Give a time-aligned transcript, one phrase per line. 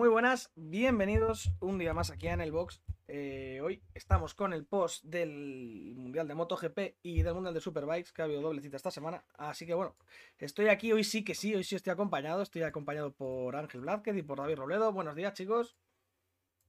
[0.00, 2.80] Muy buenas, bienvenidos un día más aquí en el box.
[3.06, 8.10] Eh, hoy estamos con el post del Mundial de MotoGP y del Mundial de Superbikes,
[8.10, 9.22] que ha habido doble cita esta semana.
[9.34, 9.94] Así que bueno,
[10.38, 12.40] estoy aquí, hoy sí que sí, hoy sí estoy acompañado.
[12.40, 14.90] Estoy acompañado por Ángel Blázquez y por David Robledo.
[14.90, 15.76] Buenos días, chicos.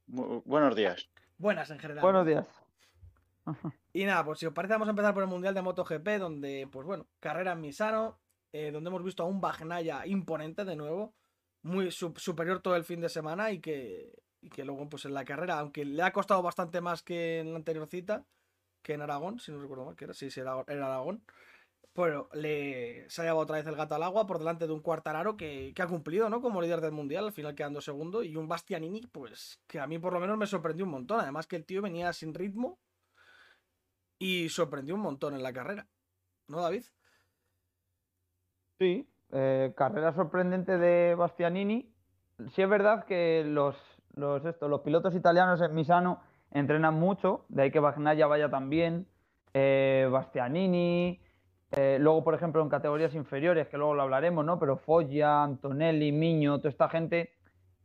[0.07, 1.09] buenos días.
[1.37, 2.03] Buenas en general.
[2.03, 2.45] Buenos días.
[3.93, 6.67] Y nada, pues si os parece, vamos a empezar por el Mundial de MotoGP, donde,
[6.69, 8.19] pues bueno, carrera en Misano,
[8.51, 11.13] eh, donde hemos visto a un Bagnaya imponente de nuevo
[11.63, 14.11] muy superior todo el fin de semana y que,
[14.49, 17.57] que luego pues en la carrera, aunque le ha costado bastante más que en la
[17.57, 18.25] anterior cita,
[18.81, 21.23] que en Aragón, si no recuerdo mal, que era, sí, sí, era, Aragón,
[21.93, 24.81] pero le, se ha llevado otra vez el gato al agua por delante de un
[24.81, 26.41] Cuartararo que, que ha cumplido, ¿no?
[26.41, 29.99] Como líder del Mundial, al final quedando segundo, y un Bastianini, pues que a mí
[29.99, 32.79] por lo menos me sorprendió un montón, además que el tío venía sin ritmo
[34.17, 35.87] y sorprendió un montón en la carrera,
[36.47, 36.85] ¿no, David?
[38.79, 41.89] Sí, eh, carrera sorprendente de Bastianini.
[42.49, 43.75] Sí es verdad que los,
[44.83, 49.07] pilotos italianos en Misano entrenan mucho, de ahí que Bagnaia vaya también,
[49.53, 51.21] eh, Bastianini,
[51.71, 54.59] eh, luego por ejemplo en categorías inferiores, que luego lo hablaremos, ¿no?
[54.59, 57.31] Pero Foggia, Antonelli, Miño, toda esta gente,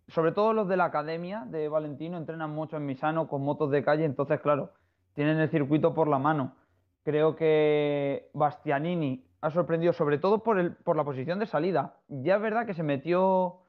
[0.09, 3.85] sobre todo los de la academia de Valentino, entrenan mucho en Misano con motos de
[3.85, 4.73] calle, entonces claro,
[5.15, 6.57] tienen el circuito por la mano.
[7.05, 11.95] Creo que Bastianini ha sorprendido sobre todo por, el, por la posición de salida.
[12.09, 13.61] Ya es verdad que se metió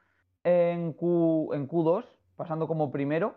[0.44, 2.04] en, Q, en Q2,
[2.36, 3.36] pasando como primero,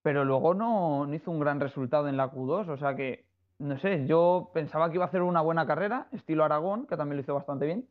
[0.00, 2.70] pero luego no, hizo un gran resultado en la Q2.
[2.70, 3.26] O sea que,
[3.58, 7.18] no sé, yo pensaba que iba a hacer una buena carrera, estilo Aragón, que también
[7.18, 7.86] lo hizo bastante bien,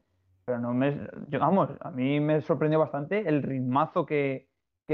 [0.45, 1.07] pero no me.
[1.39, 4.49] vamos, a mí me sorprendió bastante el ritmazo que,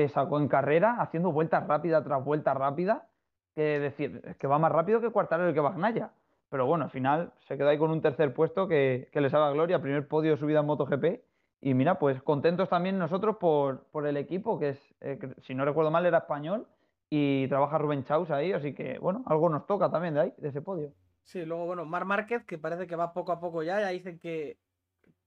[0.09, 3.07] sacó en carrera, haciendo vueltas rápida tras vuelta rápida,
[3.55, 6.11] que decir, que va más rápido que Cuartararo y que Bagnaya.
[6.55, 9.51] Pero bueno, al final se quedó ahí con un tercer puesto que, que les haga
[9.51, 11.21] gloria, primer podio de subida en MotoGP.
[11.59, 15.65] Y mira, pues contentos también nosotros por, por el equipo, que es, eh, si no
[15.65, 16.65] recuerdo mal, era español
[17.09, 20.47] y trabaja Rubén Chaus ahí, así que bueno, algo nos toca también de ahí, de
[20.47, 20.93] ese podio.
[21.23, 24.17] Sí, luego bueno, Mar Márquez, que parece que va poco a poco ya, ya dicen
[24.17, 24.57] que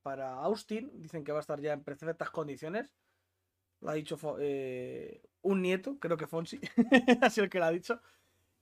[0.03, 2.91] para Austin, dicen que va a estar ya en perfectas condiciones.
[3.83, 6.59] Lo ha dicho eh, un nieto, creo que Fonsi,
[7.21, 8.01] ha sido el que lo ha dicho.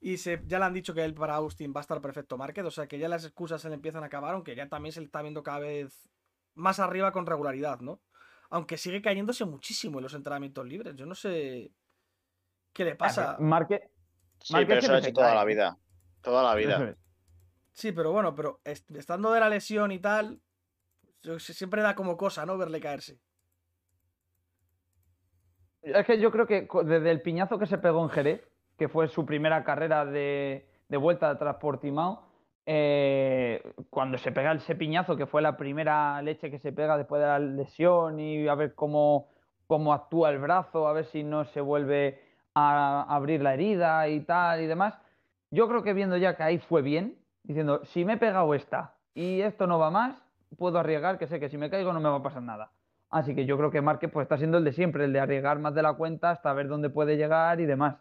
[0.07, 2.65] Y se, ya le han dicho que él para Austin va a estar perfecto Márquez,
[2.65, 5.01] o sea que ya las excusas se le empiezan a acabar, aunque ya también se
[5.01, 6.09] le está viendo cada vez
[6.55, 8.01] más arriba con regularidad, ¿no?
[8.51, 10.95] Aunque sigue cayéndose muchísimo en los entrenamientos libres.
[10.95, 11.73] Yo no sé
[12.73, 13.37] qué le pasa.
[13.41, 13.81] Márquez.
[14.41, 15.77] Sí, pero eso ha hecho toda la vida.
[16.21, 16.97] Toda la vida.
[17.73, 20.41] Sí, pero bueno, pero estando de la lesión y tal,
[21.39, 22.57] siempre da como cosa, ¿no?
[22.57, 23.19] Verle caerse.
[25.83, 29.09] Es que yo creo que desde el piñazo que se pegó en Jerez, que fue
[29.09, 31.81] su primera carrera de, vuelta de por
[32.69, 37.21] eh, cuando se pega ese piñazo, que fue la primera leche que se pega después
[37.21, 39.29] de la lesión y a ver cómo,
[39.67, 42.21] cómo actúa el brazo, a ver si no se vuelve
[42.55, 44.95] a abrir la herida y tal y demás.
[45.51, 48.95] Yo creo que viendo ya que ahí fue bien, diciendo, si me he pegado esta
[49.15, 50.21] y esto no va más,
[50.59, 52.73] puedo arriesgar que sé que si me caigo no me va a pasar nada.
[53.11, 55.59] Así que yo creo que Márquez pues, está siendo el de siempre, el de arriesgar
[55.61, 57.97] más de la cuenta hasta ver dónde puede llegar y demás.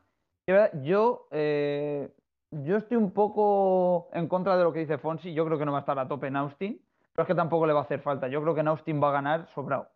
[0.47, 2.13] Yo, eh,
[2.51, 5.33] yo estoy un poco en contra de lo que dice Fonsi.
[5.33, 6.79] Yo creo que no va a estar a tope en Austin,
[7.13, 8.27] pero es que tampoco le va a hacer falta.
[8.27, 9.89] Yo creo que en Austin va a ganar sobrado.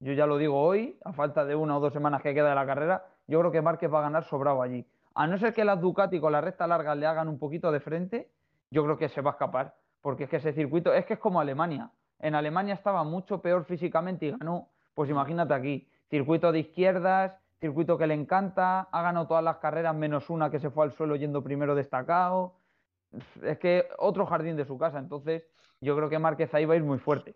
[0.00, 2.54] Yo ya lo digo hoy, a falta de una o dos semanas que queda de
[2.54, 4.86] la carrera, yo creo que Márquez va a ganar sobrado allí.
[5.14, 7.80] A no ser que las Ducati con la recta larga le hagan un poquito de
[7.80, 8.30] frente,
[8.70, 9.74] yo creo que se va a escapar.
[10.02, 11.90] Porque es que ese circuito, es que es como Alemania.
[12.18, 14.68] En Alemania estaba mucho peor físicamente y ganó.
[14.92, 17.32] Pues imagínate aquí, circuito de izquierdas,
[17.64, 20.92] circuito que le encanta, ha ganado todas las carreras menos una que se fue al
[20.92, 22.58] suelo yendo primero destacado.
[23.42, 25.44] Es que otro jardín de su casa, entonces
[25.80, 27.34] yo creo que Márquez ahí va a ir muy fuerte.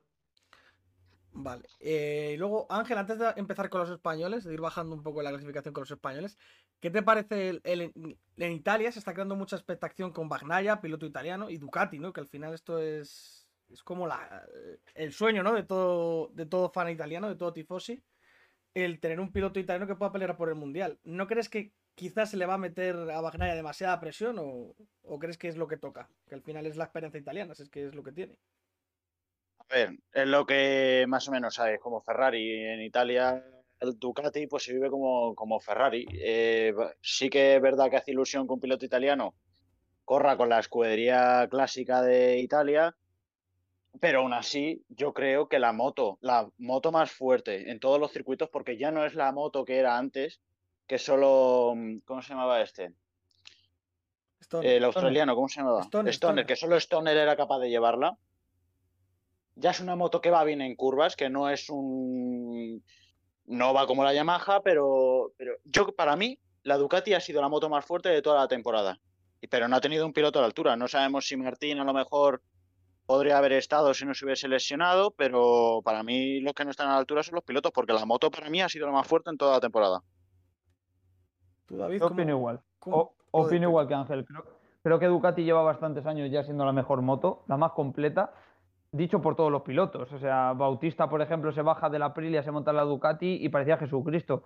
[1.32, 1.66] Vale.
[1.80, 5.30] Eh, luego, Ángel, antes de empezar con los españoles, de ir bajando un poco la
[5.30, 6.36] clasificación con los españoles,
[6.78, 7.92] ¿qué te parece el,
[8.36, 8.92] en Italia?
[8.92, 12.12] Se está creando mucha expectación con Bagnaia, piloto italiano, y Ducati, ¿no?
[12.12, 14.46] Que al final esto es, es como la,
[14.94, 15.54] el sueño, ¿no?
[15.54, 18.02] De todo, de todo fan italiano, de todo tifosi
[18.84, 20.98] el tener un piloto italiano que pueda pelear por el mundial.
[21.04, 24.74] ¿No crees que quizás se le va a meter a Bagnaia demasiada presión o,
[25.18, 26.08] crees que es lo que toca?
[26.28, 28.38] Que al final es la experiencia italiana, es que es lo que tiene.
[29.58, 33.44] A ver, es lo que más o menos sabes, como Ferrari en Italia,
[33.80, 36.06] el Ducati pues se vive como, como Ferrari.
[36.12, 39.34] Eh, sí que es verdad que hace ilusión que un piloto italiano
[40.04, 42.96] corra con la escudería clásica de Italia,
[44.00, 48.12] pero aún así, yo creo que la moto, la moto más fuerte en todos los
[48.12, 50.40] circuitos, porque ya no es la moto que era antes,
[50.86, 51.74] que solo.
[51.76, 52.92] Mm, ¿Cómo se llamaba este?
[54.62, 55.86] el australiano, ¿cómo se llamaba?
[56.06, 58.16] Stoner, que solo Stoner era capaz de llevarla.
[59.56, 62.82] Ya es una moto que va bien en curvas, que no es un.
[63.46, 67.48] no va como la Yamaha, pero, pero yo para mí la Ducati ha sido la
[67.48, 68.98] moto más fuerte de toda la temporada.
[69.50, 70.76] Pero no ha tenido un piloto a la altura.
[70.76, 72.42] No sabemos si Martín a lo mejor
[73.08, 76.88] podría haber estado si no se hubiese lesionado, pero para mí los que no están
[76.88, 79.06] a la altura son los pilotos, porque la moto para mí ha sido la más
[79.06, 80.02] fuerte en toda la temporada.
[81.64, 82.60] ¿Tú, David, opino igual.
[83.30, 84.26] opino igual que Ángel.
[84.26, 84.44] Creo,
[84.82, 88.34] creo que Ducati lleva bastantes años ya siendo la mejor moto, la más completa
[88.92, 90.12] dicho por todos los pilotos.
[90.12, 93.38] O sea, Bautista, por ejemplo, se baja de la Aprilia, se monta en la Ducati
[93.40, 94.44] y parecía Jesucristo.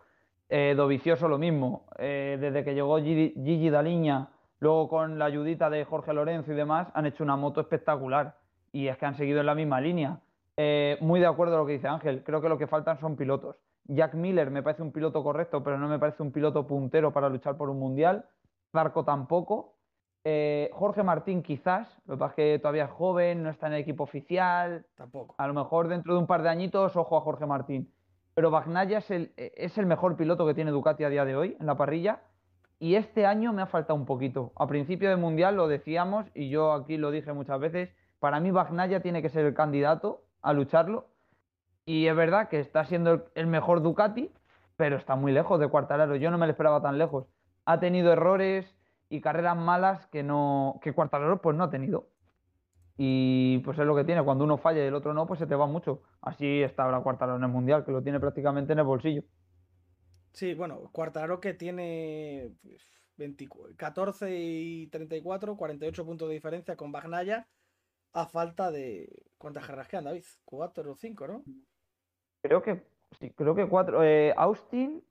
[0.49, 1.87] Eh, Dovicioso lo mismo.
[1.99, 4.29] Eh, desde que llegó Gigi Daliña,
[4.61, 8.37] luego con la ayudita de Jorge Lorenzo y demás, han hecho una moto espectacular.
[8.73, 10.21] Y es que han seguido en la misma línea.
[10.57, 12.23] Eh, muy de acuerdo a lo que dice Ángel.
[12.25, 13.57] Creo que lo que faltan son pilotos.
[13.85, 17.29] Jack Miller me parece un piloto correcto, pero no me parece un piloto puntero para
[17.29, 18.25] luchar por un mundial.
[18.71, 19.75] Zarco tampoco.
[20.25, 23.75] Eh, Jorge Martín quizás, lo que pasa es que todavía es joven, no está en
[23.75, 24.87] el equipo oficial.
[24.97, 25.35] Tampoco.
[25.39, 27.93] A lo mejor dentro de un par de añitos, ojo a Jorge Martín.
[28.35, 31.57] Pero Bagnaya es el, es el mejor piloto que tiene Ducati a día de hoy
[31.61, 32.23] en la parrilla.
[32.79, 34.53] Y este año me ha faltado un poquito.
[34.57, 37.91] A principio del Mundial lo decíamos y yo aquí lo dije muchas veces.
[38.23, 41.09] Para mí Bagnaya tiene que ser el candidato a lucharlo.
[41.85, 44.31] Y es verdad que está siendo el mejor Ducati,
[44.77, 46.15] pero está muy lejos de Cuartararo.
[46.15, 47.27] Yo no me lo esperaba tan lejos.
[47.65, 48.77] Ha tenido errores,
[49.09, 52.11] y carreras malas que no que Cuartararo pues no ha tenido.
[52.97, 55.49] Y pues es lo que tiene, cuando uno falla y el otro no, pues se
[55.49, 56.03] te va mucho.
[56.21, 59.25] Así está ahora Cuartararo en el Mundial, que lo tiene prácticamente en el bolsillo.
[60.33, 62.53] Sí, bueno, Cuartararo que tiene
[63.77, 67.49] 14 pues, y 34, 48 puntos de diferencia con Bagnaya
[68.13, 69.09] a falta de...
[69.39, 70.25] ¿Cuántas carreras quedan, David?
[70.45, 71.43] ¿Cuatro o cinco, no?
[72.43, 72.83] Creo que
[73.19, 74.03] sí, creo que cuatro.
[74.05, 75.05] Eh, Austin,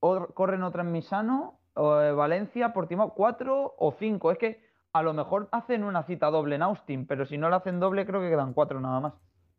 [0.00, 4.32] corren otra en Misano eh, Valencia, Portimao, cuatro o cinco.
[4.32, 7.56] Es que a lo mejor hacen una cita doble en Austin, pero si no la
[7.56, 9.14] hacen doble, creo que quedan cuatro nada más.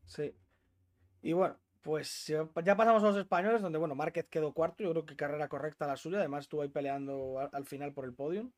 [0.05, 0.35] Sí.
[1.21, 4.83] Y bueno, pues ya pasamos a los españoles, donde bueno, Márquez quedó cuarto.
[4.83, 6.17] Yo creo que carrera correcta la suya.
[6.19, 8.51] Además, estuvo ahí peleando al, final por el podium.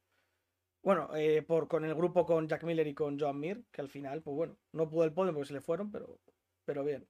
[0.81, 3.89] Bueno, eh, por, con el grupo con Jack Miller y con Joan Mir, que al
[3.89, 6.19] final, pues bueno, no pudo el podium porque se le fueron, pero,
[6.65, 7.07] pero bien.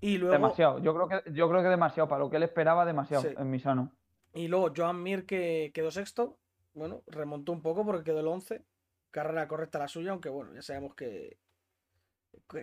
[0.00, 0.32] Y luego...
[0.32, 3.50] Demasiado, yo creo que, yo creo que demasiado, para lo que él esperaba, demasiado en
[3.50, 3.92] Misano.
[4.34, 6.38] Y luego Joan Mir que quedó sexto.
[6.74, 8.64] Bueno, remontó un poco porque quedó el 11.
[9.10, 11.38] Carrera correcta la suya, aunque bueno, ya sabemos que.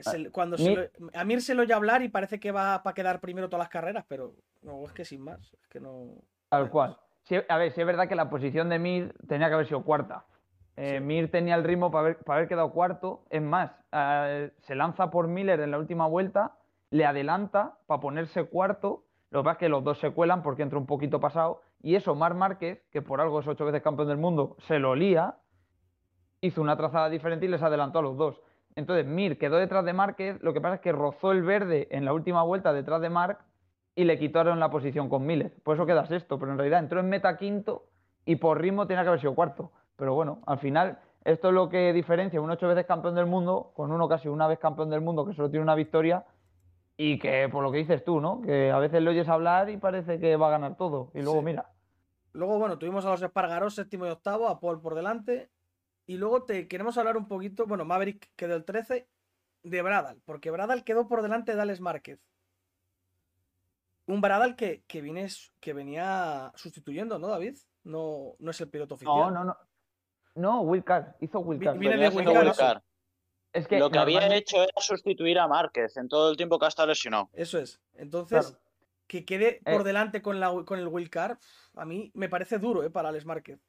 [0.05, 0.57] Ah, cuando
[1.13, 3.69] a Mir se lo oye hablar y parece que va para quedar primero todas las
[3.69, 5.53] carreras, pero no, es que sin más.
[5.53, 6.23] Es que no.
[6.49, 6.99] Tal cual.
[7.35, 10.25] A ver, si es verdad que la posición de Mir tenía que haber sido cuarta.
[10.75, 13.23] Eh, Mir tenía el ritmo para haber, para haber quedado cuarto.
[13.29, 16.55] Es más, eh, se lanza por Miller en la última vuelta,
[16.89, 20.63] le adelanta para ponerse cuarto lo que pasa es que los dos se cuelan porque
[20.63, 21.61] entra un poquito pasado.
[21.81, 24.95] Y eso, Mar Márquez, que por algo es ocho veces campeón del mundo, se lo
[24.95, 25.35] lía,
[26.41, 28.41] hizo una trazada diferente y les adelantó a los dos.
[28.75, 32.05] Entonces Mir quedó detrás de Márquez, lo que pasa es que rozó el verde en
[32.05, 33.39] la última vuelta detrás de Marc
[33.99, 35.53] y le quitaron la posición con Miller.
[35.61, 37.89] Por eso queda sexto, pero en realidad entró en meta quinto
[38.23, 39.73] y por ritmo tenía que haber sido cuarto.
[39.97, 43.73] Pero bueno, al final esto es lo que diferencia un ocho veces campeón del mundo
[43.75, 46.25] con uno casi una vez campeón del mundo que solo tiene una victoria
[46.95, 48.41] y que por lo que dices tú, ¿no?
[48.41, 51.11] Que a veces le oyes hablar y parece que va a ganar todo.
[51.13, 51.69] Y luego, mira.
[52.31, 55.49] Luego, bueno, tuvimos a los Espargaros, séptimo y octavo, a Paul por delante.
[56.05, 59.09] Y luego te queremos hablar un poquito, bueno, Maverick quedó el 13
[59.63, 62.21] de Bradal, porque Bradal quedó por delante de Alex Márquez.
[64.09, 65.27] Un Bradal que, que,
[65.59, 67.55] que venía sustituyendo, ¿no, David?
[67.83, 69.15] No, no es el piloto oficial.
[69.15, 69.57] No, no, no.
[70.35, 70.83] No, Will
[71.19, 72.25] hizo Will Viene de Will
[73.67, 76.69] que lo que había hecho era sustituir a Márquez en todo el tiempo que ha
[76.69, 77.29] estado lesionado.
[77.33, 77.81] Eso es.
[77.95, 78.57] Entonces,
[79.07, 79.83] que quede por eh.
[79.83, 81.37] delante con, la, con el wildcard,
[81.75, 82.89] a mí me parece duro ¿eh?
[82.89, 83.59] para Alex Márquez.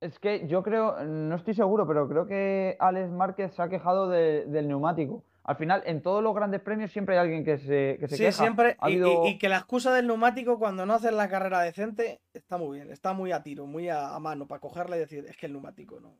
[0.00, 4.08] Es que yo creo, no estoy seguro, pero creo que Alex Márquez se ha quejado
[4.08, 5.24] del neumático.
[5.44, 8.32] Al final, en todos los grandes premios siempre hay alguien que se, que se sí,
[8.32, 8.76] siempre.
[8.86, 12.90] Y, que la excusa del neumático cuando no haces la carrera decente está muy bien,
[12.90, 15.52] está muy a tiro, muy a, a mano para cogerla y decir, es que el
[15.52, 16.14] neumático no.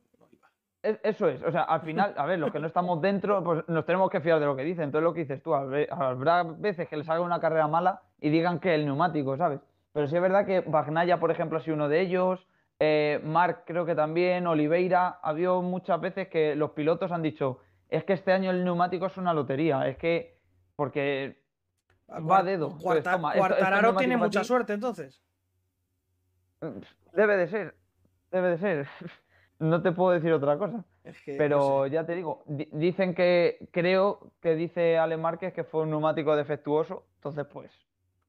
[0.83, 3.85] Eso es, o sea, al final, a ver, los que no estamos dentro, pues nos
[3.85, 4.85] tenemos que fiar de lo que dicen.
[4.85, 8.59] Entonces, lo que dices tú, habrá veces que les haga una carrera mala y digan
[8.59, 9.59] que el neumático, ¿sabes?
[9.93, 12.47] Pero sí es verdad que Bagnaya, por ejemplo, ha sido uno de ellos.
[12.79, 15.19] Eh, Marc, creo que también, Oliveira.
[15.21, 17.59] Ha habido muchas veces que los pilotos han dicho:
[17.91, 20.39] es que este año el neumático es una lotería, es que.
[20.75, 21.43] Porque
[22.09, 22.75] va a dedo.
[22.77, 25.21] Cuartararo tiene mucha suerte, entonces.
[27.13, 27.75] Debe de ser,
[28.31, 28.87] debe de ser.
[29.59, 30.85] no te puedo decir otra cosa.
[31.37, 36.35] pero ya te digo, dicen que creo que dice Ale Márquez que fue un neumático
[36.35, 37.71] defectuoso, entonces pues,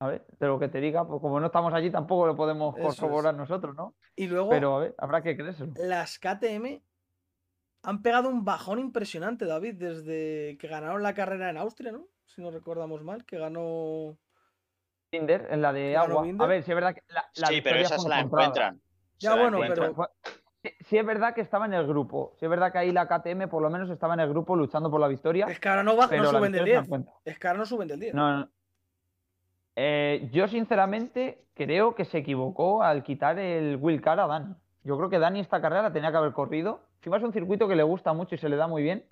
[0.00, 2.75] a ver, de lo que te diga, pues como no estamos allí tampoco lo podemos
[2.75, 3.95] corroborar nosotros, ¿no?
[4.16, 5.73] Y luego, pero a ver, habrá que creérselo.
[5.76, 6.81] Las KTM
[7.83, 12.07] han pegado un bajón impresionante, David, desde que ganaron la carrera en Austria, ¿no?
[12.27, 14.17] Si no recordamos mal, que ganó
[15.11, 16.23] Binder, en la de ¿Ganó agua.
[16.23, 16.45] Binder?
[16.45, 18.21] A ver, si es verdad que la, la sí, pero victoria esa fue se la
[18.21, 18.81] encuentran.
[19.19, 19.95] Ya, Se la bueno, encuentran.
[19.95, 20.09] pero- Fue-
[20.65, 22.37] Sí, sí es verdad que estaba en el grupo.
[22.39, 24.93] Sí es verdad que ahí la KTM por lo menos estaba en el grupo luchando
[24.93, 25.47] por la victoria.
[25.49, 26.85] Es que ahora no, baja, no suben del victoria se 10.
[26.87, 27.12] encuentra.
[27.25, 28.15] Es que ahora no suben del 10.
[28.15, 28.49] No, no.
[29.75, 34.55] Eh, yo sinceramente creo que se equivocó al quitar el Will Car a Dani.
[34.85, 36.87] Yo creo que Dani esta carrera la tenía que haber corrido.
[37.02, 39.04] Encima es un circuito que le gusta mucho y se le da muy bien.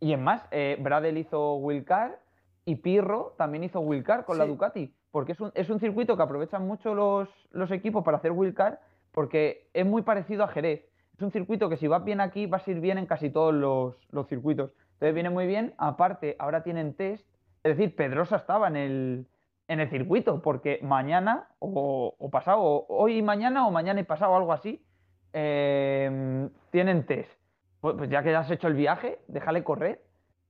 [0.00, 2.18] Y es más, eh, Bradel hizo Will Car
[2.64, 4.46] y Pirro también hizo Will Car con la.
[4.46, 4.94] Ducati.
[5.10, 8.54] Porque es un, es un circuito que aprovechan mucho los, los equipos para hacer Will
[8.54, 8.80] Car
[9.12, 10.88] porque es muy parecido a Jerez.
[11.14, 13.52] Es un circuito que si vas bien aquí vas a ir bien en casi todos
[13.52, 14.72] los, los circuitos.
[14.94, 15.74] Entonces viene muy bien.
[15.76, 17.22] Aparte, ahora tienen test.
[17.64, 19.26] Es decir, Pedrosa estaba en el,
[19.68, 24.04] en el circuito porque mañana o, o pasado, o hoy y mañana o mañana y
[24.04, 24.85] pasado, algo así,
[25.38, 27.30] eh, tienen test.
[27.80, 30.02] Pues, pues ya que has hecho el viaje, déjale correr.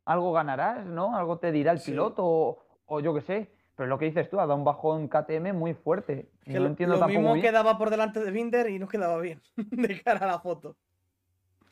[0.05, 1.17] Algo ganarás, ¿no?
[1.17, 1.91] Algo te dirá el Sí.
[1.91, 3.53] piloto o, o yo qué sé.
[3.75, 6.31] Pero lo que dices tú, ha dado un bajón KTM muy fuerte.
[6.45, 7.47] Que no lo, entiendo lo tampoco mismo bien.
[7.47, 10.77] quedaba por delante de Binder y no quedaba bien de cara a la foto.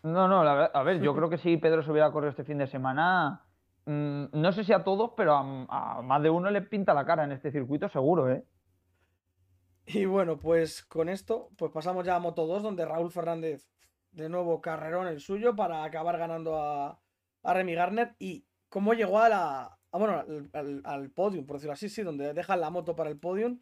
[0.02, 2.44] No, no, la verdad- a ver, yo creo que si Pedro se hubiera corrido este
[2.44, 3.42] fin de semana,
[3.86, 7.06] mm, no sé si a todos, pero a, a más de uno le pinta la
[7.06, 8.44] cara en este circuito, seguro, ¿eh?
[9.86, 13.68] Y bueno, pues con esto, pues pasamos ya a Moto 2, donde Raúl Fernández
[14.12, 17.00] de nuevo carrerón el suyo para acabar ganando a,
[17.42, 18.14] a Remy Garner.
[18.18, 19.78] Y cómo llegó a la.
[19.92, 23.18] a, bueno, al, al, podium, por decirlo así, sí, donde dejan la moto para el
[23.18, 23.60] podium.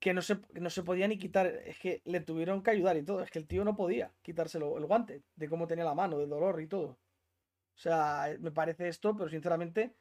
[0.00, 1.46] Que no se, no se podía ni quitar.
[1.46, 3.22] Es que le tuvieron que ayudar y todo.
[3.22, 6.28] Es que el tío no podía quitárselo el guante, de cómo tenía la mano, del
[6.28, 6.88] dolor y todo.
[6.88, 9.94] O sea, me parece esto, pero sinceramente,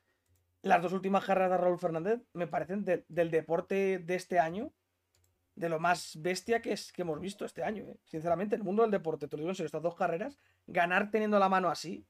[0.63, 4.73] las dos últimas carreras de Raúl Fernández me parecen de- del deporte de este año
[5.55, 7.85] de lo más bestia que, es, que hemos visto este año.
[7.85, 7.97] ¿eh?
[8.03, 11.09] Sinceramente, en el mundo del deporte, te lo digo en serio, estas dos carreras, ganar
[11.11, 12.05] teniendo la mano así.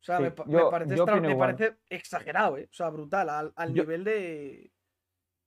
[0.00, 2.68] O sea, Sí, me, parece, extra- me parece exagerado, ¿eh?
[2.70, 4.72] O sea, brutal, al, al Yo- nivel de,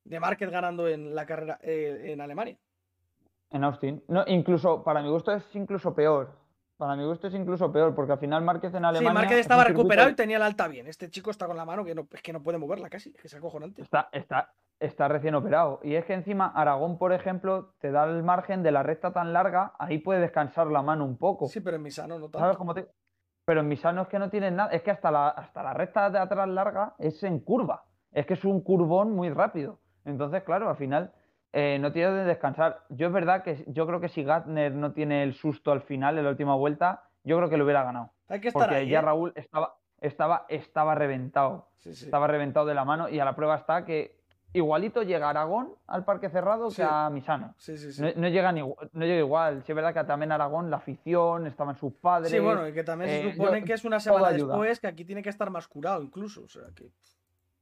[0.04, 2.58] de Márquez ganando en la carrera eh, en Alemania.
[3.50, 4.04] En Austin.
[4.08, 6.38] No, incluso, para mi gusto es incluso peor.
[6.77, 9.10] Para mi gusto es incluso peor, porque al final Márquez en Alemania.
[9.10, 10.88] sí, Márquez estaba circuito- recuperado y tenía la alta bien.
[10.88, 13.22] Este chico está con la mano que no, es que no puede moverla casi, es
[13.22, 13.82] que es acojonante.
[13.84, 15.80] Está, está, está recién operado.
[15.84, 19.34] Y es que encima Aragón, por ejemplo, te da el margen de la recta tan
[19.34, 21.48] larga, ahí puede descansar la mano un poco.
[21.48, 22.39] Sí, pero en Misano no tanto.
[22.39, 22.88] ¿Sabes cómo te.?
[23.46, 24.72] Pero en Misano es que no tienes nada.
[24.72, 27.84] Es que hasta la, hasta la recta de atrás larga es en curva.
[28.12, 29.80] Es que es un curvón muy rápido.
[30.06, 31.12] Entonces, claro, al final
[31.54, 32.84] eh, no tienes de descansar.
[32.90, 36.18] Yo es verdad que yo creo que si Gatner no tiene el susto al final,
[36.18, 38.10] en la última vuelta, yo creo que lo hubiera ganado.
[38.28, 39.02] Hay que estar Porque ahí, ya ¿eh?
[39.04, 41.70] Raúl estaba, estaba, estaba reventado.
[41.78, 42.06] Sí, sí.
[42.06, 44.18] Estaba reventado de la mano y a la prueba está que
[44.56, 46.78] igualito llega Aragón al Parque Cerrado Sí.
[46.78, 47.54] que a Misano.
[47.58, 48.02] Sí, sí, sí.
[48.02, 49.64] No, no llegan igual, no llega igual.
[49.64, 52.32] Sí, es verdad que también Aragón, la afición, estaban sus padres.
[52.32, 54.88] Sí, bueno, y que también se eh, supone yo- que es una semana después, que
[54.88, 56.44] aquí tiene que estar más curado incluso.
[56.44, 56.90] O sea, que.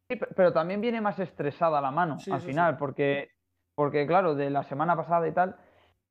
[0.10, 3.31] Sí, pe- pero también viene más estresada la mano al final, porque,
[3.76, 5.56] porque claro, de la semana pasada y tal.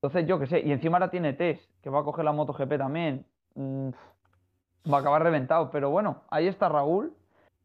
[0.02, 2.78] Entonces, yo qué sé, y encima ahora tiene test, que va a coger la MotoGP
[2.78, 3.26] también.
[3.54, 3.90] mm,
[4.90, 7.12] va a acabar reventado, pero bueno, ahí está Raúl.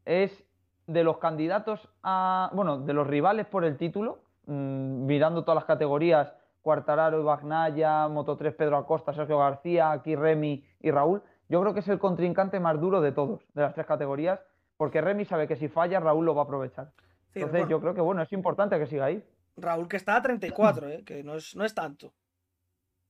[0.04, 0.44] Es
[0.86, 2.50] de los candidatos a.
[2.52, 8.54] Bueno, de los rivales por el título, mm, mirando todas las categorías: Cuartararo, Bagnaya, Moto3,
[8.54, 11.22] Pedro Acosta, Sergio García, aquí Remy y Raúl.
[11.48, 14.40] Yo creo que es el contrincante más duro de todos, de las tres categorías,
[14.76, 16.90] porque Remy sabe que si falla, Raúl lo va a aprovechar.
[17.32, 19.24] Sí, Entonces, bueno, yo creo que bueno, es importante que siga ahí.
[19.56, 21.04] Raúl que está a 34, ¿eh?
[21.04, 22.12] que no es, no es tanto.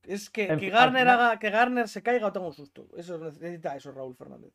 [0.03, 2.87] Es que, En que Garner haga, que Garner se caiga o tenga un susto.
[2.95, 4.53] Eso necesita eso Raúl Fernández.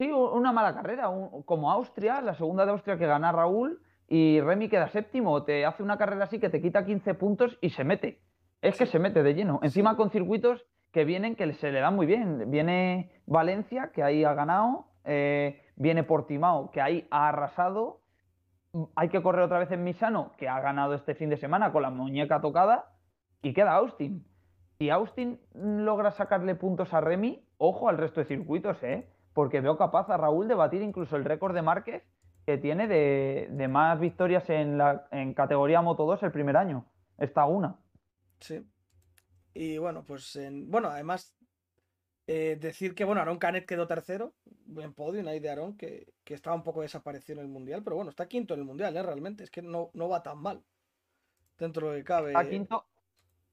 [0.00, 4.40] Sí, una mala carrera, un- como Austria, la segunda de Austria que gana Raúl y
[4.40, 7.84] Remy queda séptimo, te hace una carrera así que te quita 15 puntos y se
[7.84, 8.20] mete.
[8.62, 9.60] Es que se mete de lleno.
[9.62, 12.50] Encima con circuitos que vienen que se le dan muy bien.
[12.50, 18.00] Viene Valencia, que ahí ha ganado, eh, viene Portimao, que ahí ha arrasado.
[18.94, 21.82] Hay que correr otra vez en Misano, que ha ganado este fin de semana con
[21.82, 22.92] la muñeca tocada,
[23.42, 24.24] y queda Austin.
[24.78, 29.08] Si Austin logra sacarle puntos a Remy, ojo al resto de circuitos, ¿eh?
[29.34, 32.04] Porque veo capaz a Raúl de batir incluso el récord de Márquez
[32.46, 36.86] que tiene de, de más victorias en, la, en categoría Moto 2 el primer año.
[37.18, 37.76] Está una.
[38.40, 38.66] Sí.
[39.52, 41.37] Y bueno, pues en, bueno, además
[42.28, 44.34] eh, decir que bueno, Aaron Canet quedó tercero
[44.76, 47.96] en podio, ahí de Aaron, que, que estaba un poco desaparecido en el mundial, pero
[47.96, 49.02] bueno, está quinto en el mundial, ¿eh?
[49.02, 49.42] realmente.
[49.42, 50.62] Es que no, no va tan mal.
[51.58, 52.28] Dentro de cabe.
[52.28, 52.84] Está quinto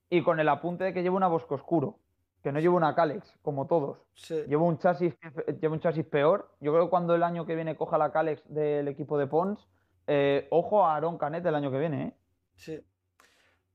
[0.10, 2.00] y con el apunte de que lleva una Bosco Oscuro,
[2.44, 3.98] que no lleva una Calex, como todos.
[4.14, 4.44] Sí.
[4.48, 5.16] Lleva un chasis,
[5.62, 6.52] lleva un chasis peor.
[6.60, 9.68] Yo creo que cuando el año que viene coja la Calex del equipo de Pons,
[10.08, 12.14] eh, ojo a Aaron Canet el año que viene, ¿eh?
[12.56, 12.82] Sí.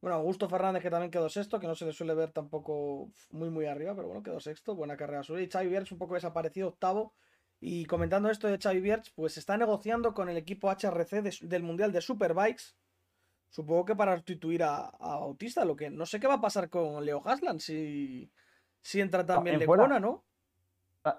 [0.00, 3.50] Bueno, Augusto Fernández que también quedó sexto, que no se le suele ver tampoco muy
[3.50, 5.42] muy arriba, pero bueno, quedó sexto, buena carrera suya.
[5.42, 7.14] Y Xavi Viers un poco desaparecido, octavo.
[7.61, 11.92] Y comentando esto de Xavi Bierch, pues está negociando con el equipo HRC del Mundial
[11.92, 12.75] de Superbikes.
[13.50, 16.71] Supongo que para sustituir a, a, Bautista, lo que no sé qué va a pasar
[16.71, 18.33] con Leo Haslan si,
[18.80, 20.25] si entra también Lecuona, ¿no?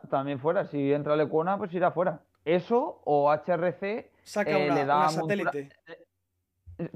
[0.09, 2.23] También fuera, si entra Lecuona, pues irá fuera.
[2.43, 5.69] Eso o HRC Saca eh, le da satélite.
[5.87, 6.07] Eh,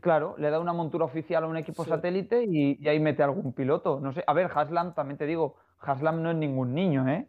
[0.01, 3.99] claro, le da una montura oficial a un equipo satélite y, ahí mete algún piloto.
[3.99, 7.27] No sé, a ver, Haslam, también te digo, Haslam no es ningún niño, ¿eh?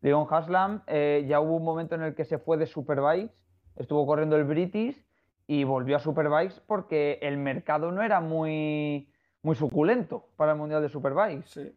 [0.00, 3.34] Leon Haslam eh, ya hubo un momento en el que se fue de Superbikes,
[3.76, 5.04] estuvo corriendo el British
[5.46, 9.10] y volvió a Superbikes porque el mercado no era muy,
[9.42, 11.74] muy suculento para el Mundial de Superbikes.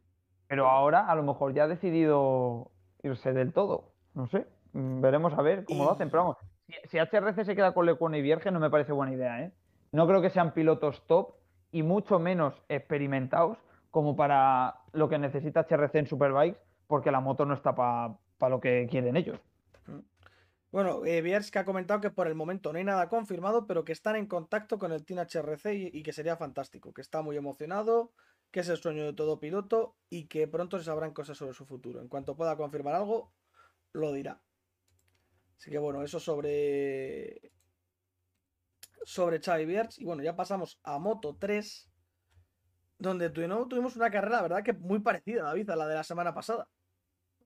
[0.47, 2.71] Pero ahora a lo mejor ya ha decidido
[3.01, 3.93] irse del todo.
[4.13, 6.09] No sé, mm, veremos a ver cómo lo hacen.
[6.09, 6.37] Pero vamos,
[6.89, 9.41] si, HRC se queda con Lecona y Vierge no me parece buena idea.
[9.41, 9.51] ¿eh?
[9.91, 11.35] No creo que sean pilotos top
[11.71, 13.57] y mucho menos experimentados
[13.89, 18.59] como para lo que necesita HRC en Superbikes porque la moto no está para lo
[18.59, 19.39] que quieren ellos.
[19.87, 19.99] Mm.
[20.71, 23.91] Bueno, eh, que ha comentado que por el momento no hay nada confirmado, pero que
[23.91, 28.13] están en contacto con el Team HRC y, que sería fantástico, que está muy emocionado,
[28.51, 31.65] que es el sueño de todo piloto y que pronto se sabrán cosas sobre su
[31.65, 32.01] futuro.
[32.01, 33.33] En cuanto pueda confirmar algo,
[33.91, 34.41] lo dirá.
[35.57, 37.51] Así que bueno, eso sobre
[39.03, 39.99] sobre Xavi Bierz.
[39.99, 41.89] Y bueno, ya pasamos a Moto 3,
[42.99, 46.67] donde tuvimos una carrera, verdad, que muy parecida, David, a la de la semana pasada.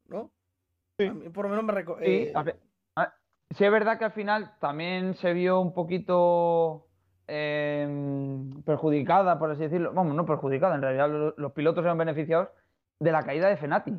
[0.07, 0.31] ¿no?
[0.97, 1.09] Sí.
[1.33, 2.03] por lo menos me recuerdo.
[2.03, 2.33] Sí, eh,
[3.51, 6.87] sí, es verdad que al final también se vio un poquito
[7.27, 9.93] em, perjudicada, por así decirlo.
[9.93, 12.49] Vamos, no perjudicada, en realidad los, pilotos eran beneficiados
[12.99, 13.93] de la caída de Fenati.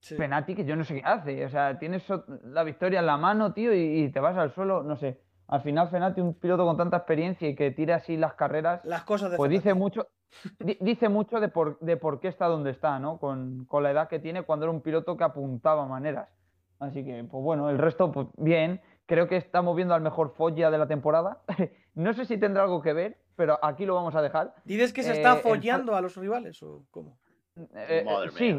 [0.00, 1.44] Fenati, que yo no sé qué hace.
[1.44, 2.04] O sea, tienes
[2.44, 5.20] la victoria en la mano, tío, y, te vas al suelo, no sé.
[5.52, 8.82] Al final, Fenati, un piloto con tanta experiencia y que tira así las carreras.
[8.86, 10.08] Las cosas de Pues dice mucho
[10.80, 13.18] dice mucho de por, de por qué está donde está, ¿no?
[13.18, 16.30] Con, la edad que tiene cuando era un piloto que apuntaba maneras.
[16.78, 18.80] Así que, pues bueno, el resto, pues bien.
[19.04, 21.42] Creo que estamos viendo al mejor Foggia de la temporada.
[21.94, 24.54] no sé si tendrá algo que ver, pero aquí lo vamos a dejar.
[24.64, 27.18] ¿Dices que se está eh, follando a los rivales o cómo?
[27.74, 28.58] Eh, eh, sí,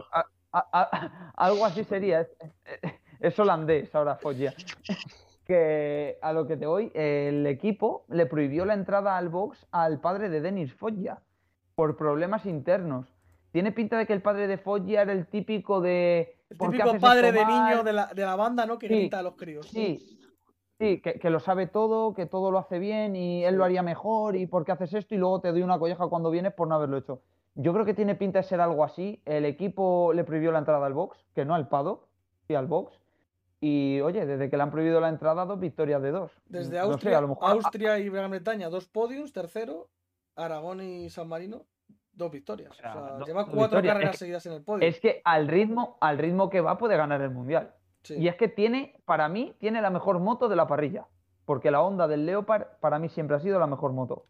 [1.38, 2.28] algo así sería.
[3.20, 4.54] Es, holandés ahora Foggia.
[5.46, 10.00] Que a lo que te voy, el equipo le prohibió la entrada al box al
[10.00, 11.22] padre de Denis Foggia
[11.76, 13.14] por problemas internos.
[13.52, 16.38] Tiene pinta de que el padre de Foggia era el típico de.
[16.50, 18.80] El típico padre de niño de la, banda, ¿no?
[18.80, 19.68] Que grita a los críos.
[19.68, 20.20] Sí,
[20.80, 24.36] sí, que, lo sabe todo, que todo lo hace bien y él lo haría mejor
[24.36, 26.76] y por qué haces esto y luego te doy una colleja cuando vienes por no
[26.76, 27.22] haberlo hecho.
[27.56, 29.22] Yo creo que tiene pinta de ser algo así.
[29.26, 32.08] El equipo le prohibió la entrada al box, que no al paddock,
[32.48, 33.00] y al box.
[33.66, 36.34] Y oye, desde que le han prohibido la entrada, dos victorias de dos.
[36.48, 39.88] Desde Austria, Austria y Gran Bretaña, dos podiums, tercero,
[40.36, 41.66] Aragón y San Marino,
[42.12, 42.72] dos victorias.
[42.72, 44.86] O sea, lleva cuatro carreras seguidas en el podio.
[44.86, 47.74] Es que al ritmo, al ritmo que va puede ganar el mundial.
[48.10, 51.08] Y es que tiene, para mí, tiene la mejor moto de la parrilla.
[51.46, 54.26] Porque la onda del Leopard para mí siempre ha sido la mejor moto.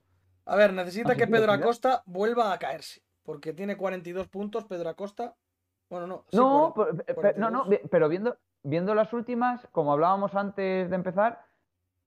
[0.46, 3.02] A ver, necesita que Pedro Acosta vuelva a caerse.
[3.24, 5.36] Porque tiene 42 puntos Pedro Acosta.
[5.90, 6.26] Bueno, no.
[6.32, 11.46] no, pero, no, no, pero viendo, viendo las últimas, como hablábamos antes de empezar,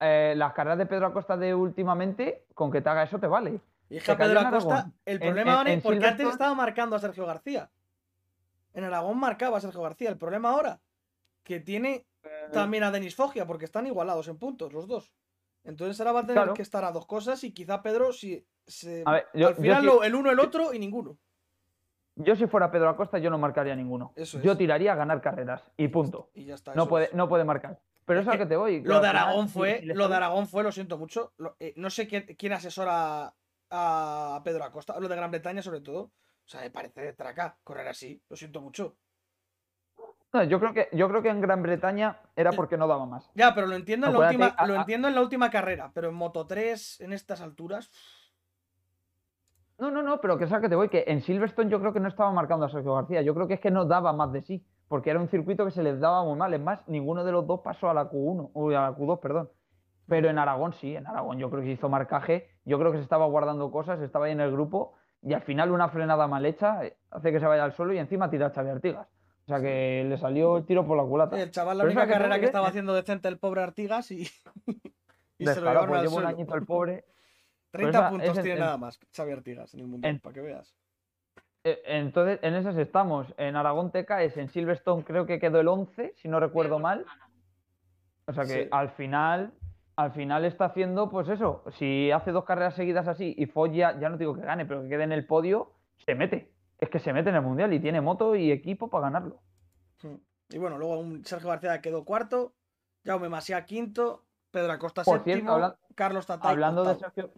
[0.00, 3.60] eh, las carreras de Pedro Acosta de últimamente, con que te haga eso te vale.
[3.88, 7.70] Y Pedro Acosta, el problema, es porque antes estaba marcando a Sergio García.
[8.74, 10.10] En Aragón marcaba a Sergio García.
[10.10, 10.80] El problema ahora,
[11.44, 15.12] que tiene eh, también a Denis Fogia, porque están igualados en puntos los dos.
[15.64, 19.02] Entonces ahora va a tener que estar a dos cosas y quizá Pedro si se...
[19.04, 21.18] al final el uno, el otro y ninguno.
[22.16, 24.12] Yo si fuera Pedro Acosta yo no marcaría ninguno.
[24.42, 26.30] Yo tiraría a ganar carreras y punto.
[26.34, 26.74] Y ya está.
[26.74, 27.78] No puede, no puede marcar.
[28.06, 28.82] Pero es, a que te voy.
[28.82, 31.34] Lo de Aragón fue, lo de Aragón fue, lo siento mucho.
[31.58, 33.34] Eh, no sé quién asesora
[33.70, 36.00] a Pedro Acosta, lo de Gran Bretaña sobre todo.
[36.00, 38.96] O sea, me parece de traca correr así, lo siento mucho.
[40.48, 43.28] yo creo que yo creo que en Gran Bretaña era porque no daba más.
[43.34, 46.14] Ya, pero lo entiendo en la última, lo entiendo en la última carrera, pero en
[46.14, 47.90] Moto 3 en estas alturas.
[49.78, 52.00] No, no, no, pero que sabes que te voy, que en Silverstone yo creo que
[52.00, 54.40] no estaba marcando a Sergio García, yo creo que es que no daba más de
[54.40, 57.32] sí, porque era un circuito que se les daba muy mal, es más, ninguno de
[57.32, 59.50] los dos pasó a la Q1, o a la Q2, perdón.
[60.08, 63.04] Pero en Aragón sí, en Aragón yo creo que hizo marcaje, yo creo que se
[63.04, 66.84] estaba guardando cosas, estaba ahí en el grupo y al final una frenada mal hecha
[66.84, 69.08] eh, hace que se vaya al suelo y encima tira a Xavi Artigas.
[69.44, 71.40] O sea que le salió el tiro por la culata.
[71.40, 74.28] el chaval, la única carrera que, estaba haciendo decente el pobre Artigas y,
[75.38, 77.04] y se lo llevaron pues llevo un añito el pobre.
[77.76, 80.74] 30 puntos tiene nada más Xavi Artigas en el mundo, para que veas.
[81.64, 83.34] E, entonces, en esas estamos.
[83.36, 87.04] En Aragón te caes, en Silverstone creo que quedó el 11, si no recuerdo mal.
[88.26, 89.52] O sea que al final
[89.96, 94.10] al final está haciendo, pues eso, si hace dos carreras seguidas así y Foggia, ya
[94.10, 95.72] no digo que gane, pero que quede en el podio,
[96.04, 96.52] se mete.
[96.78, 99.40] Es que se mete en el Mundial y tiene moto y equipo para ganarlo.
[100.02, 100.16] Hmm.
[100.50, 102.54] Y bueno, luego un Sergio García quedó cuarto,
[103.04, 106.94] Jaume Masia quinto, Pedro Acosta Por séptimo, cierto, habla- Carlos Tatay Hablando de.
[106.96, 107.32] Sergio,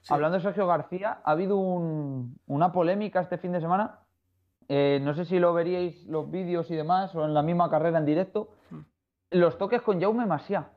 [0.00, 0.12] Sí.
[0.14, 3.98] hablando de Sergio García, ha habido un- una polémica este fin de semana.
[4.68, 7.98] Eh, no sé si lo veríais los vídeos y demás, o en la misma carrera
[7.98, 8.50] en directo.
[8.70, 8.78] Mm.
[9.32, 10.70] Los toques con Jaume Masia.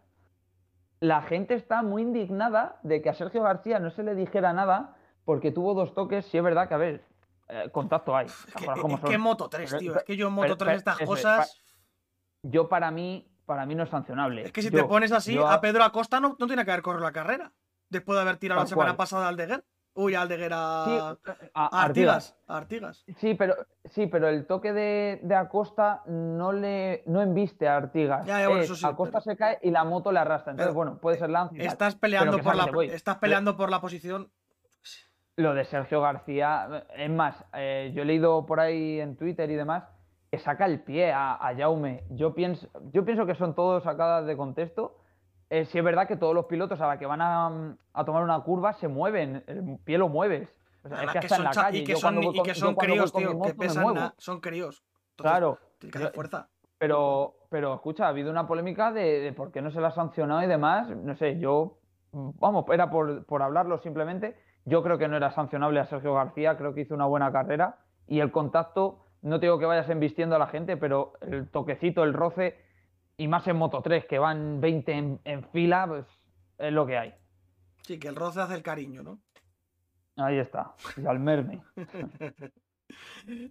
[1.00, 4.96] La gente está muy indignada de que a Sergio García no se le dijera nada
[5.26, 6.26] porque tuvo dos toques.
[6.26, 7.04] Sí, es verdad que, a ver,
[7.50, 8.26] eh, contacto hay.
[8.28, 9.18] Es que, es que.
[9.18, 9.96] Moto 3, Pero- tío.
[9.98, 11.62] Es que yo en Moto pero- 3 pero- estas es, cosas.
[12.42, 14.44] Yo, para mí, para mí no es sancionable.
[14.44, 16.72] Es que si Yo- te pones así, yo a Pedro Acosta no, no tiene que
[16.72, 17.52] haber corrido la carrera.
[17.94, 18.98] Después de haber tirado la semana cual.
[18.98, 19.64] pasada a Aldeguer.
[19.96, 21.18] Uy, a Aldeguer Sí, a,
[21.54, 22.36] a- a Artigas.
[22.48, 23.06] A Artigas.
[23.18, 23.54] Sí, pero,
[23.86, 28.26] sí, pero el toque de, de Acosta no le no embiste a Artigas.
[28.26, 30.52] Ya, ya, bueno, Es, eso sí, Acosta pero- se cae y la moto le arrastra.
[30.52, 31.56] Entonces, Pero, bueno, puede ser lance.
[31.58, 31.66] tal.
[31.68, 34.32] Estás peleando, por la, estás peleando por la posición.
[35.36, 39.56] Lo de Sergio García, es más, eh, yo he leído por ahí en Twitter y
[39.56, 39.84] demás
[40.32, 42.04] que saca el pie a, a Jaume.
[42.12, 44.98] Yo pienso, yo pienso que son todos sacadas de contexto.
[45.54, 48.24] Eh, sí es verdad que todos los pilotos a la que van a, a tomar
[48.24, 50.50] una curva se mueven, el pie lo mueves.
[50.84, 51.78] O sea, es que que hasta en la calle.
[51.80, 53.30] y que yo son, y con- que son críos, tío.
[53.30, 54.14] Que moto pesan nada.
[54.18, 54.84] Son críos.
[55.12, 55.60] Entonces, Claro.
[55.80, 56.48] Que hacer fuerza.
[56.80, 59.92] Pero, pero escucha, ha habido una polémica de, de por qué no se la ha
[59.92, 60.90] sancionado y demás.
[60.90, 61.78] No sé, yo,
[62.14, 64.36] mm, vamos, era por, por hablarlo simplemente.
[64.66, 67.78] Yo creo que no era sancionable a Sergio García, creo que hizo una buena carrera.
[68.08, 72.04] Y el contacto, no te digo que vayas embistiendo a la gente, pero el toquecito,
[72.04, 72.58] el roce,
[73.18, 76.06] y más en Moto 3, que van 20 en, en fila, pues
[76.58, 77.14] es lo que hay.
[77.84, 79.22] Sí, que el roce hace el cariño, ¿no?
[80.16, 81.64] Ahí está, y al merme.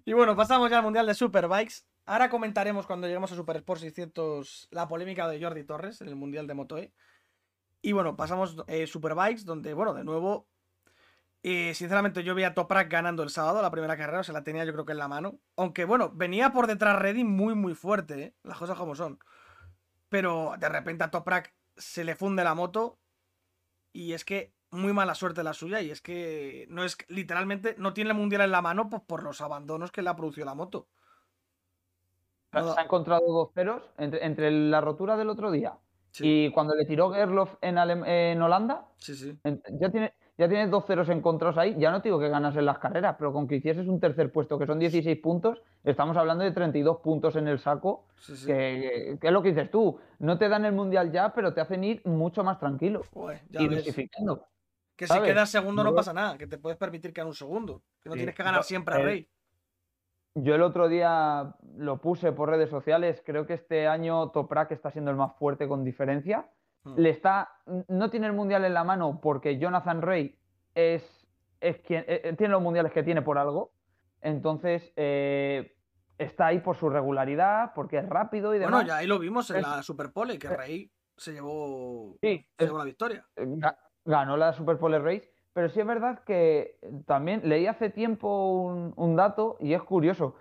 [0.04, 1.84] Y bueno, pasamos ya al Mundial de Superbikes.
[2.04, 6.16] Ahora comentaremos cuando lleguemos a Super Sport 600 la polémica de Jordi Torres en el
[6.16, 6.92] Mundial de Moto E.
[7.80, 10.48] Y bueno, pasamos eh, Superbikes, donde, bueno, de nuevo,
[11.42, 14.44] eh, sinceramente yo vi a Toprak ganando el sábado la primera carrera, o sea, la
[14.44, 15.40] tenía yo creo que en la mano.
[15.56, 18.34] Aunque bueno, venía por detrás Redding muy, muy fuerte, ¿eh?
[18.44, 19.18] las cosas como son.
[20.12, 22.98] Pero de repente a Toprak se le funde la moto
[23.94, 27.94] y es que muy mala suerte la suya y es que no es literalmente no
[27.94, 30.54] tiene el mundial en la mano pues, por los abandonos que le ha producido la
[30.54, 30.86] moto.
[32.52, 35.78] No Se ha encontrado dos ceros entre, entre la rotura del otro día
[36.10, 39.38] Sí, y cuando le tiró Gerloff en, en Holanda, sí, sí.
[39.80, 41.76] Ya, tiene, ya tienes dos ceros encontrados ahí.
[41.78, 44.32] Ya no te digo que ganas en las carreras, pero con que hicieses un tercer
[44.32, 48.06] puesto, que son 16 puntos, estamos hablando de 32 puntos en el saco.
[48.18, 48.46] sí, sí.
[48.46, 50.00] Que, que es lo que dices tú.
[50.18, 53.02] No te dan el mundial ya, pero te hacen ir mucho más tranquilo.
[53.14, 53.68] Joder, ya Y.
[54.96, 57.82] Que si quedas segundo no pasa nada, que te puedes permitir quedar un segundo.
[58.00, 59.28] Que no Sí, tienes que ganar siempre a eh, Rey.
[60.34, 63.22] Yo el otro día lo puse por redes sociales.
[63.24, 66.48] Creo que este año Toprak está siendo el más fuerte con diferencia.
[66.84, 66.94] Hmm.
[66.96, 67.50] Le está,
[67.88, 70.36] no tiene el mundial en la mano porque Jonathan Rey
[70.74, 71.02] es,
[71.60, 73.70] es quien eh, eh, tiene los mundiales que tiene por algo.
[74.20, 75.74] Entonces eh,
[76.18, 78.72] está ahí por su regularidad, porque es rápido y demás.
[78.74, 82.64] Bueno, ya ahí lo vimos en Es- la Superpole, que Rey se llevó, Sí, se
[82.66, 83.26] llevó la victoria.
[83.36, 88.54] ga- ganó la Super Pole Race, pero sí es verdad que también leí hace tiempo
[88.62, 90.34] un, un dato y es curioso.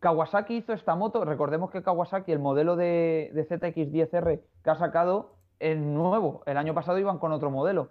[0.00, 5.36] Kawasaki hizo esta moto, recordemos que Kawasaki, el modelo de, de ZX10R que ha sacado,
[5.62, 6.42] es nuevo.
[6.46, 7.90] El año pasado iban con otro modelo.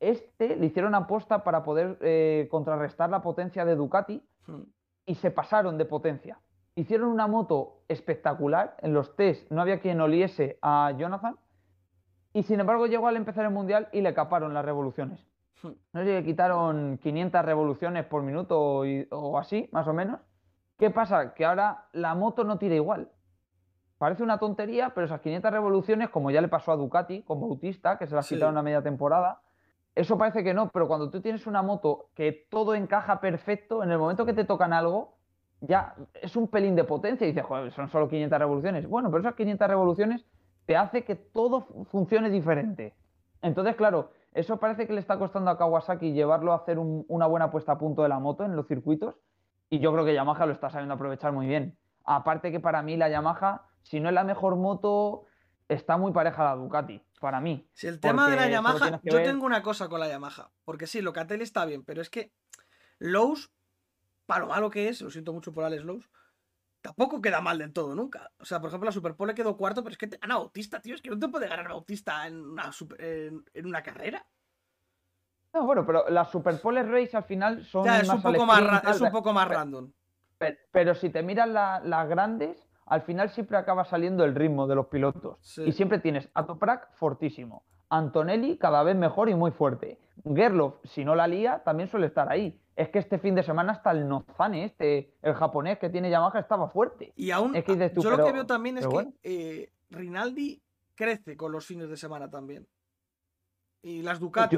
[0.00, 4.62] Este le hicieron aposta para poder eh, contrarrestar la potencia de Ducati Hmm.
[5.06, 6.40] y se pasaron de potencia.
[6.74, 8.76] Hicieron una moto espectacular.
[8.80, 11.36] En los test no había quien oliese a Jonathan.
[12.32, 15.20] Y sin embargo llegó al empezar el mundial y le caparon las revoluciones.
[15.62, 15.68] Hmm.
[15.92, 20.18] No sé si le quitaron 500 revoluciones por minuto y- o así, más o menos.
[20.78, 21.34] ¿Qué pasa?
[21.34, 23.08] Que ahora la moto no tira igual.
[24.02, 27.98] Parece una tontería, pero esas 500 revoluciones, como ya le pasó a Ducati con Bautista,
[27.98, 28.34] que se las Sí.
[28.34, 29.42] quitaron a media temporada,
[29.94, 33.92] eso parece que no, pero cuando tú tienes una moto que todo encaja perfecto, en
[33.92, 35.14] el momento que te tocan algo,
[35.60, 38.88] ya es un pelín de potencia y dices, joder, son solo 500 revoluciones.
[38.88, 40.26] Bueno, pero esas 500 revoluciones
[40.66, 42.96] te hace que todo fu- funcione diferente.
[43.40, 47.28] Entonces, claro, eso parece que le está costando a Kawasaki llevarlo a hacer un- una
[47.28, 49.14] buena puesta a punto de la moto en los circuitos
[49.70, 51.76] y yo creo que Yamaha lo está sabiendo aprovechar muy bien.
[52.04, 55.26] Aparte que para mí la Yamaha, si no es la mejor moto,
[55.68, 57.68] está muy pareja a la Ducati, para mí.
[57.72, 60.50] Si el tema de la Yamaha, yo ver- tengo una cosa con la Yamaha.
[60.64, 62.32] Porque sí, Locatelli está bien, pero es que
[62.98, 63.50] Lowe's,
[64.26, 66.08] para lo malo que es, lo siento mucho por Alex Lowe's,
[66.80, 68.30] tampoco queda mal del todo nunca.
[68.38, 70.94] O sea, por ejemplo, la Superpole quedó cuarto, pero es que te gana Bautista, tío.
[70.94, 74.26] Es que no te puede ganar Bautista en una, super- en, en una carrera.
[75.52, 78.84] No, bueno, pero las Superpole Race al final son Ya, es más un poco más,
[78.84, 79.92] es un poco más random.
[80.38, 84.66] Pero, pero si te miras la- las grandes, al final siempre acaba saliendo el ritmo
[84.66, 85.38] de los pilotos.
[85.40, 85.62] Sí.
[85.66, 87.64] Y siempre tienes a Toprak fortísimo.
[87.88, 89.98] Antonelli cada vez mejor y muy fuerte.
[90.24, 92.58] Gerloff, si no la lía, también suele estar ahí.
[92.74, 96.38] Es que este fin de semana hasta el Nozane, este, el japonés que tiene Yamaha,
[96.38, 97.12] estaba fuerte.
[97.16, 100.62] Y aún, Es que dices tú, yo lo que veo también es que eh, Rinaldi
[100.94, 102.66] crece con los fines de semana también.
[103.82, 104.56] Y las Ducati.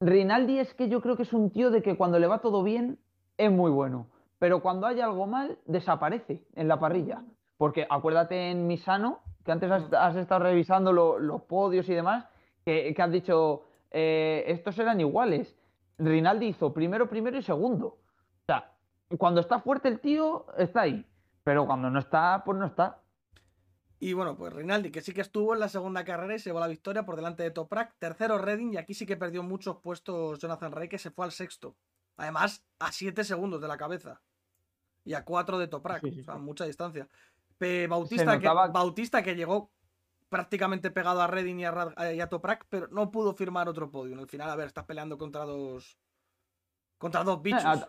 [0.00, 2.62] Rinaldi es que yo creo que es un tío de que cuando le va todo
[2.62, 2.98] bien
[3.36, 4.06] es muy bueno,
[4.40, 7.22] pero cuando hay algo mal desaparece en la parrilla.
[7.58, 10.18] Porque acuérdate en Misano, que antes has, mm.
[10.18, 12.24] estado revisando los podios y demás,
[12.64, 15.54] que, has dicho, eh, estos eran iguales.
[15.98, 17.86] Rinaldi hizo primero, primero y segundo.
[17.86, 18.72] O sea,
[19.18, 21.06] cuando está fuerte el tío, está ahí.
[21.44, 23.02] Pero cuando no está, pues no está.
[23.98, 26.60] Y bueno, pues Rinaldi, que sí que estuvo en la segunda carrera y se llevó
[26.60, 27.98] la victoria por delante de Toprak.
[27.98, 31.32] Tercero Redding y aquí sí que perdió muchos puestos Jonathan Rey, que se fue al
[31.32, 31.76] sexto.
[32.16, 34.22] Además, a 7 segundos de la cabeza.
[35.10, 36.04] Y a 4 de Toprak.
[36.04, 37.08] O sea, mucha distancia.
[37.88, 39.70] Bautista, que, Bautista que llegó
[40.28, 44.18] prácticamente pegado a Redding y a, Toprak, pero no pudo firmar otro podio.
[44.20, 45.98] Al final, a ver, estás peleando contra dos.
[46.96, 47.84] Contra dos eh, bichos.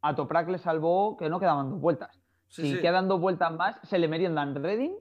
[0.00, 2.20] A, Toprak le salvó que no quedaban dos vueltas.
[2.46, 4.96] si quedan dos vueltas más, se le meriendan Redding.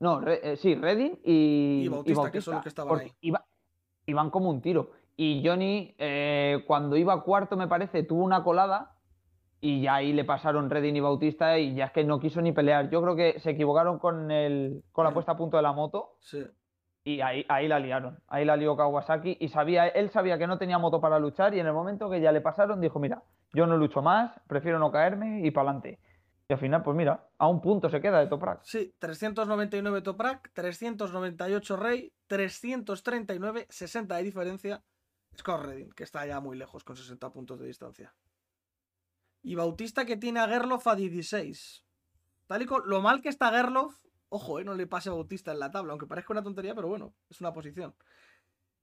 [0.00, 3.12] No, eh, sí, Redding y, Bautista, que son los que estaban ahí.
[4.04, 4.90] iban como un tiro.
[5.16, 8.93] Y Johnny, eh, cuando iba cuarto, me parece, tuvo una colada
[9.64, 12.52] y ya ahí le pasaron Redding y Bautista y ya es que no quiso ni
[12.52, 12.90] pelear.
[12.90, 16.18] Yo creo que se equivocaron con, el, con la puesta a punto de la moto.
[16.20, 16.44] Sí.
[17.02, 18.18] Y ahí, ahí la liaron.
[18.28, 21.60] Ahí la lió Kawasaki y sabía, él sabía que no tenía moto para luchar y
[21.60, 23.22] en el momento que ya le pasaron dijo, mira,
[23.54, 25.98] yo no lucho más, prefiero no caerme y para adelante.
[26.46, 28.60] Y al final, pues mira, a un punto se queda de Toprak.
[28.64, 34.82] Sí, 399 Toprak, 398 Rey, 339, 60 de diferencia.
[35.38, 38.12] Scott Redding, que está ya muy lejos con 60 puntos de distancia.
[39.44, 41.84] Y Bautista que tiene a Gerloff a 16.
[42.46, 43.94] Tal y lo mal que está Gerloff,
[44.30, 46.88] ojo, eh, no le pase a Bautista en la tabla, aunque parezca una tontería, pero
[46.88, 47.94] bueno, es una posición.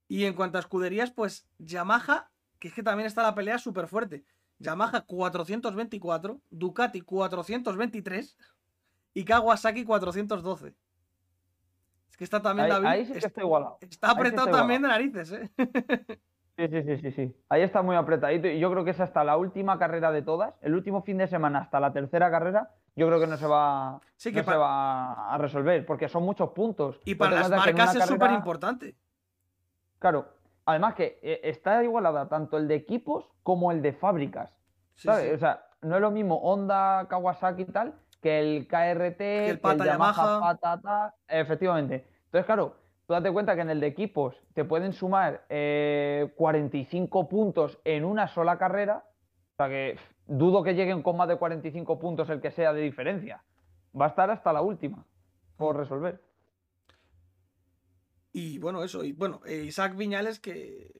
[0.06, 3.88] Y en cuanto a escuderías, pues Yamaha, que es que también está la pelea súper
[3.88, 4.24] fuerte.
[4.58, 8.38] Yamaha 424, Ducati 423
[9.14, 10.76] y Kawasaki 412.
[12.10, 12.86] Es que está también David.
[12.86, 13.78] Ahí sí que está, igualado.
[13.80, 15.50] Está apretado también de narices, ¿eh?
[16.56, 17.36] Sí, sí, sí, sí, sí.
[17.48, 20.54] Ahí está muy apretadito y yo creo que es hasta la última carrera de todas,
[20.60, 24.00] el último fin de semana hasta la tercera carrera, yo creo que no se va,
[24.16, 27.00] sí, que se va a resolver porque son muchos puntos.
[27.04, 28.94] Y para las marcas es súper importante.
[29.98, 30.26] Claro,
[30.66, 34.58] además que eh, está igualada tanto el de equipos como el de fábricas.
[34.94, 35.34] ¿sabes?
[35.34, 39.58] O sea, no es lo mismo Honda, Kawasaki y tal que el KRT, que el,
[39.58, 42.06] Pata Yamaha, Patata, efectivamente.
[42.26, 42.76] Entonces, claro,
[43.12, 48.06] Tú date cuenta que en el de equipos te pueden sumar 45 eh, puntos en
[48.06, 49.04] una sola carrera.
[49.52, 52.80] O sea que dudo que lleguen con más de 45 puntos el que sea de
[52.80, 53.44] diferencia.
[53.94, 55.04] Va a estar hasta la última
[55.58, 56.22] por resolver.
[58.32, 59.04] Y bueno, eso.
[59.04, 60.98] Y bueno, eh, Isaac Viñales que,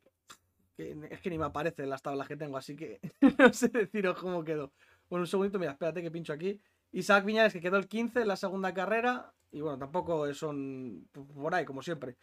[0.77, 3.01] es que ni me aparece en las tablas que tengo, así que
[3.38, 4.70] no sé deciros cómo quedó.
[5.09, 6.61] Bueno, un segundito, mira, espérate que pincho aquí.
[6.90, 11.54] Isaac Viñales que quedó el 15 en la segunda carrera, y bueno, tampoco son por
[11.54, 12.16] ahí, como siempre.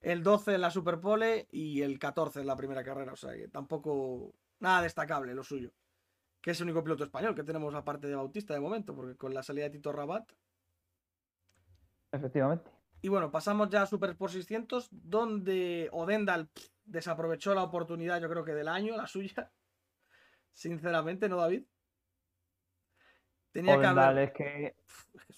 [0.00, 3.12] El 12 en la Superpole y el 14 en la primera carrera.
[3.12, 5.72] O sea que tampoco nada destacable lo suyo.
[6.40, 9.34] Que es el único piloto español que tenemos aparte de Bautista de momento, porque con
[9.34, 10.32] la salida de Tito Rabat.
[12.12, 12.70] Efectivamente.
[13.02, 16.48] Y bueno, pasamos ya a Super por 600, donde Odendal
[16.84, 19.52] desaprovechó la oportunidad, yo creo que del año, la suya.
[20.54, 21.64] Sinceramente, ¿no, David?
[23.52, 24.18] Tenía que haber...
[24.18, 24.74] es que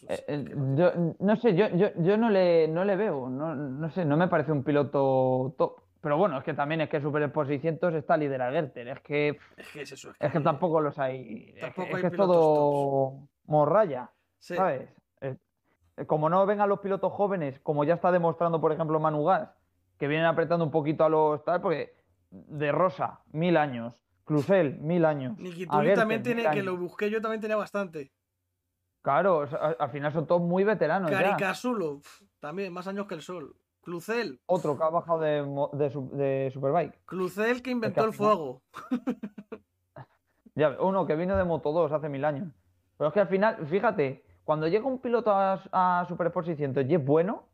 [0.08, 0.44] eh,
[0.74, 4.16] yo, no sé, yo, yo, yo no, le, no le veo, no, no, sé, no
[4.16, 5.80] me parece un piloto top.
[6.00, 9.00] Pero bueno, es que también es que Super Sport 600 está líder a Gerter, es
[9.00, 13.28] que, es que, es, eso, es que, tampoco los hay, tampoco es que, es todo
[13.46, 14.88] morraya, ¿sabes?
[16.06, 19.50] como no vengan los pilotos jóvenes, como ya está demostrando, por ejemplo, Manu Gas,
[19.98, 21.94] que vienen apretando un poquito a los tal, porque
[22.30, 25.36] de Rosa, mil años, Clusel, mil años.
[25.38, 28.12] Nikituli también tiene, que lo busqué yo, también tenía bastante.
[29.02, 31.10] Claro, al, final son todos muy veteranos.
[31.10, 32.00] Caricasulo,
[32.38, 33.56] también, más años que el sol.
[33.82, 34.40] Clucel.
[34.46, 35.42] Otro que ha bajado de,
[36.12, 37.04] de, Superbike.
[37.04, 38.62] Clucel que inventó el, fuego.
[40.54, 42.48] ya, uno que vino de Moto 2 hace mil años.
[42.96, 46.86] Pero es que al final, fíjate, cuando llega un piloto a, a Super Sport 600
[46.86, 47.48] y es bueno,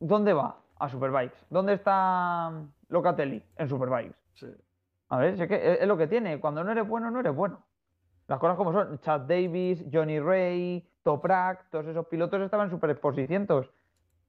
[0.00, 0.58] ¿dónde va?
[0.78, 1.36] A Superbikes.
[1.50, 2.50] ¿Dónde está
[2.88, 3.42] Locatelli?
[3.58, 4.16] En Superbikes.
[4.32, 4.46] Sí.
[5.08, 6.40] A ver, es, que es lo que tiene.
[6.40, 7.64] Cuando no eres bueno, no eres bueno.
[8.26, 8.98] Las cosas como son.
[9.00, 13.70] Chad Davis, Johnny Ray, Toprak, todos esos pilotos estaban Sport 600.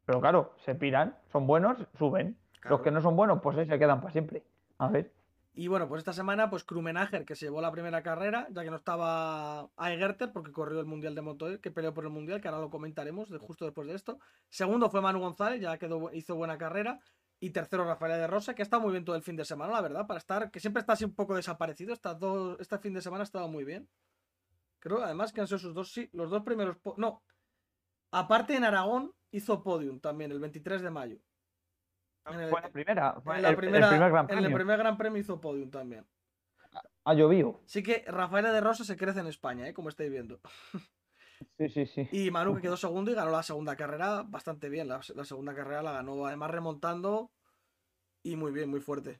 [0.05, 2.37] Pero claro, se piran, son buenos, suben.
[2.63, 4.43] Los que no son buenos, pues ahí se quedan para siempre.
[4.77, 5.11] A ver.
[5.53, 8.69] Y bueno, pues esta semana, pues Krumenager, que se llevó la primera carrera, ya que
[8.69, 12.47] no estaba Aigerter, porque corrió el Mundial de Moto, que peleó por el Mundial, que
[12.47, 14.19] ahora lo comentaremos justo después de esto.
[14.47, 17.01] Segundo fue Manu González, ya quedó, hizo buena carrera.
[17.41, 19.71] Y tercero, Rafael de Rosa, que ha estado muy bien todo el fin de semana,
[19.71, 21.93] la verdad, para estar, que siempre está así un poco desaparecido.
[21.93, 23.88] Estas dos, este fin de semana ha estado muy bien.
[24.80, 26.78] Creo, además, que han sido sus dos, sí, los dos primeros.
[26.97, 27.23] No.
[28.12, 31.19] Aparte en Aragón hizo podium también, el 23 de mayo.
[32.25, 34.39] En el, fue la primera, en, la primera, el primer gran premio.
[34.39, 36.06] en el primer Gran Premio hizo podium también.
[37.06, 37.62] Ha llovido.
[37.65, 39.73] Sí que Rafaela de Rosa se crece en España, ¿eh?
[39.73, 40.39] como estáis viendo.
[41.58, 42.10] Sí, sí, sí.
[42.12, 44.88] Y Manu que quedó segundo y ganó la segunda carrera bastante bien.
[44.88, 47.32] La, segunda carrera la ganó además remontando
[48.23, 49.19] y muy bien, muy fuerte.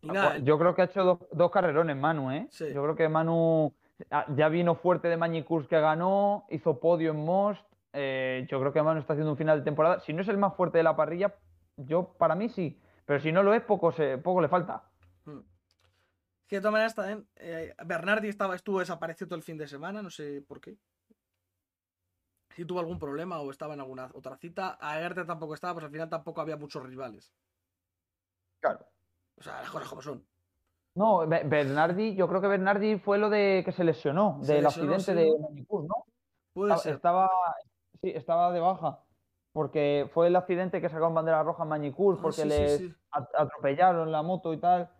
[0.00, 2.48] Y ah, pues, yo creo que ha hecho dos, carrerones Manu, ¿eh?
[2.50, 3.74] Yo creo que Manu
[4.10, 7.64] ah, ya vino fuerte de Mañicurs que ganó, hizo podio en Most.
[7.92, 10.00] Eh, yo creo que Manu está haciendo un final de temporada.
[10.00, 11.34] Si no es el más fuerte de la parrilla,
[11.76, 12.78] yo para mí sí.
[13.06, 14.84] Pero si no lo es, poco, se, poco le falta.
[15.24, 15.40] Hmm
[16.50, 20.10] de todas maneras también eh, Bernardi estaba, estuvo desaparecido todo el fin de semana, no
[20.10, 20.76] sé por qué.
[22.50, 24.78] Si tuvo algún problema o estaba en alguna otra cita.
[24.80, 27.32] A Herter tampoco estaba, pues al final tampoco había muchos rivales.
[28.60, 28.86] Claro.
[29.36, 30.24] O sea, las cosas como son.
[30.94, 35.36] No, Bernardi, yo creo que Bernardi fue lo de que se lesionó, del accidente de
[35.40, 36.06] Manicur, ¿no?
[36.52, 36.94] Puede ser.
[36.94, 37.28] Estaba,
[38.00, 39.00] sí, estaba de baja.
[39.52, 44.22] Porque fue el accidente que sacaron bandera roja en Manicur, ah, porque le atropellaron la
[44.22, 44.90] moto y tal.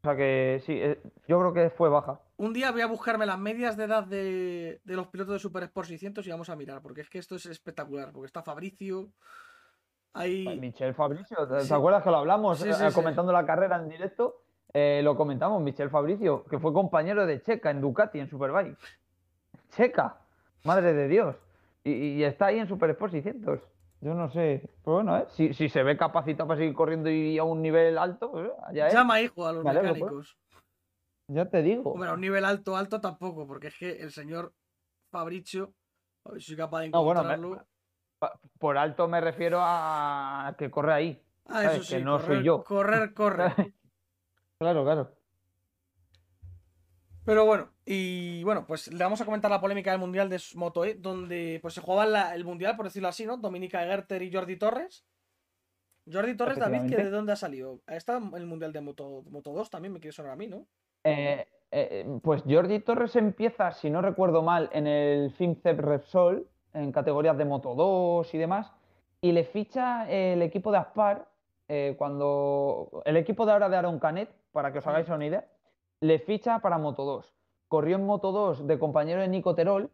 [0.00, 2.20] O sea que sí, eh, yo creo que fue baja.
[2.38, 5.88] Un día voy a buscarme las medias de edad de, los pilotos de Super Sport
[5.88, 9.10] 600 y vamos a mirar, porque es que esto es espectacular, porque está Fabricio.
[10.14, 10.58] Hay...
[10.58, 14.42] Michel Fabricio, ¿te, acuerdas que lo hablamos eh, comentando la carrera en directo?
[14.72, 18.78] Eh, lo comentamos, Michel Fabricio, que fue compañero de Checa en Ducati, en Superbike.
[19.76, 20.16] Checa,
[20.64, 21.36] madre de Dios.
[21.84, 23.60] Y, y está ahí en Super Sport 600.
[24.00, 24.70] Yo no sé.
[24.82, 25.26] Pero bueno, ¿eh?
[25.28, 28.88] si, si se ve capacitado para seguir corriendo y a un nivel alto, pues, allá
[28.88, 28.94] es.
[28.94, 29.74] Llama hijo a los pues.
[29.74, 30.38] mecánicos.
[31.28, 31.92] Ya te digo.
[31.92, 34.52] Hombre, a un nivel alto, alto tampoco, porque es que el señor
[35.10, 35.74] Fabricio,
[36.24, 37.66] a ver si soy capaz de encontrarlo.
[38.58, 41.22] por alto me refiero a que corre ahí.
[41.46, 42.64] Ah, eso sí, que no soy yo.
[42.64, 43.54] Correr, corre.
[44.58, 45.19] claro, claro.
[47.24, 50.84] Pero bueno, y bueno, pues le vamos a comentar la polémica del Mundial de Moto
[50.84, 53.36] E, donde pues se jugaba el Mundial, por decirlo así, ¿no?
[53.36, 55.04] Dominica Gerter y Jordi Torres.
[56.10, 57.80] Jordi Torres, David, ¿que ¿de dónde ha salido?
[57.86, 59.92] ¿Está en el Mundial de Moto, Moto 2 también?
[59.92, 60.66] Me quiere sonar a mí, ¿no?
[61.04, 66.90] Eh, eh, pues Jordi Torres empieza, si no recuerdo mal, en el FIMCEP Repsol, en
[66.90, 68.72] categorías de Moto 2 y demás,
[69.20, 71.28] y le ficha el equipo de Aspar,
[71.68, 75.46] eh, cuando el equipo de ahora de Aaron Canet, para que os hagáis una idea,
[76.00, 77.34] le ficha para Moto 2.
[77.68, 79.90] Corrió en Moto 2 de compañero de Nico Terol,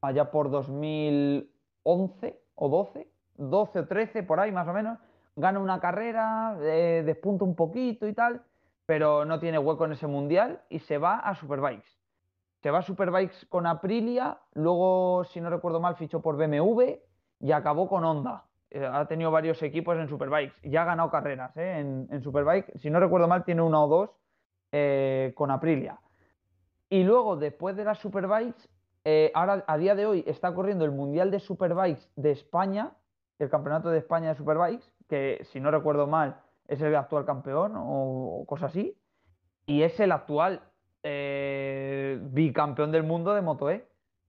[0.00, 4.98] allá por 2011 o 12, 12 o 13, por ahí más o menos.
[5.36, 8.42] Gana una carrera, eh, despunta un poquito y tal,
[8.86, 11.98] pero no tiene hueco en ese mundial y se va a Superbikes.
[12.62, 16.98] Se va a Superbikes con Aprilia, luego, si no recuerdo mal, fichó por BMW
[17.40, 18.44] y acabó con Honda.
[18.70, 22.78] Eh, ha tenido varios equipos en Superbikes y ha ganado carreras eh, en, en Superbike.
[22.78, 24.10] Si no recuerdo mal, tiene una o dos
[24.72, 26.00] eh, con Aprilia.
[26.88, 28.68] Y luego, después de las Superbikes,
[29.04, 32.92] eh, ahora a día de hoy está corriendo el Mundial de Superbikes de España,
[33.38, 37.72] el Campeonato de España de Superbikes, que si no recuerdo mal es el actual campeón
[37.76, 38.96] o, cosa así,
[39.66, 40.62] y es el actual
[41.02, 43.88] eh, bicampeón del mundo de Moto E.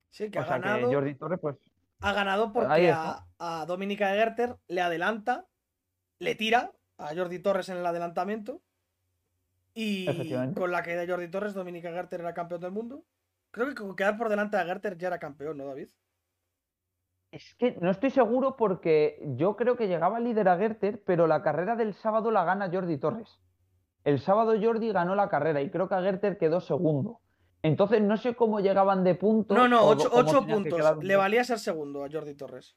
[0.09, 0.91] Sí, que ha ganado.
[0.91, 1.57] Jordi Torres, pues.
[1.99, 5.45] Ha ganado porque a, a Dominica Gerter le adelanta,
[6.19, 8.61] le tira a Jordi Torres en el adelantamiento
[9.73, 10.05] y
[10.53, 13.03] con la caída de Jordi Torres, Dominica Garter era campeón del mundo.
[13.51, 15.89] Creo que con quedar por delante de Garter ya era campeón, ¿no, David?
[17.31, 21.41] Es que no estoy seguro porque yo creo que llegaba líder a Gerter, pero la
[21.41, 23.39] carrera del sábado la gana Jordi Torres.
[24.03, 27.21] El sábado Jordi ganó la carrera y creo que a Gerter quedó segundo.
[27.63, 29.55] Entonces no sé cómo llegaban de puntos.
[29.55, 30.09] No, no, ocho,
[30.45, 31.03] puntos.
[31.03, 32.75] Le valía ser segundo a Jordi Torres.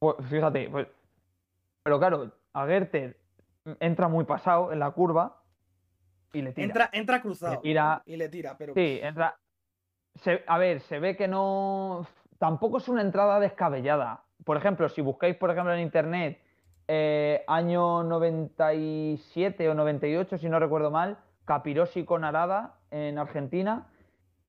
[0.00, 0.88] Pues fíjate, pues,
[1.82, 3.20] pero claro, a Gerter
[3.80, 5.37] entra muy pasado en la curva
[6.32, 6.66] y le tira.
[6.66, 7.60] Entra, entra cruzado.
[7.62, 8.74] y le tira, pero.
[8.74, 9.38] Sí, entra.
[10.46, 12.06] a ver, se ve que no.
[12.38, 14.24] Tampoco es una entrada descabellada.
[14.44, 16.40] Por ejemplo, si buscáis, por ejemplo, en internet,
[16.86, 23.88] eh, año 97 o 98, si no recuerdo mal, Capirosi con Arada en Argentina.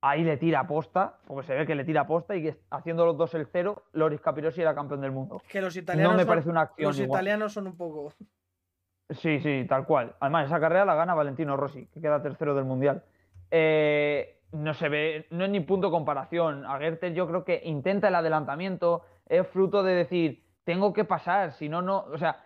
[0.01, 3.17] Ahí le tira posta, porque se ve que le tira posta y que haciendo los
[3.17, 5.41] dos el cero, Loris Capirosi era campeón del mundo.
[5.49, 6.13] Que los italianos.
[6.13, 6.87] No me parece una acción.
[6.87, 8.13] Los italianos son un poco.
[9.09, 10.15] Sí, sí, tal cual.
[10.19, 13.03] Además, esa carrera la gana Valentino Rossi, que queda tercero del Mundial.
[13.49, 16.65] Eh, no se ve, no es ni punto de comparación.
[16.65, 21.53] A Gerter yo creo que intenta el adelantamiento, es fruto de decir, tengo que pasar,
[21.53, 22.43] si no, no, o sea,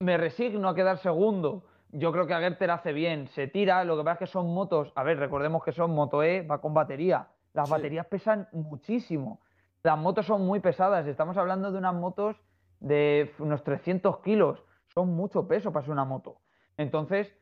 [0.00, 1.64] me resigno a quedar segundo.
[1.90, 4.52] Yo creo que a Gerter hace bien, se tira, lo que pasa es que son
[4.52, 7.28] motos, a ver, recordemos que son Moto E, va con batería.
[7.54, 9.40] Las baterías pesan muchísimo.
[9.82, 12.36] Las motos son muy pesadas, estamos hablando de unas motos
[12.80, 14.62] de unos 300 kilos
[14.94, 16.38] son mucho peso para ser una moto.
[16.76, 17.32] Entonces,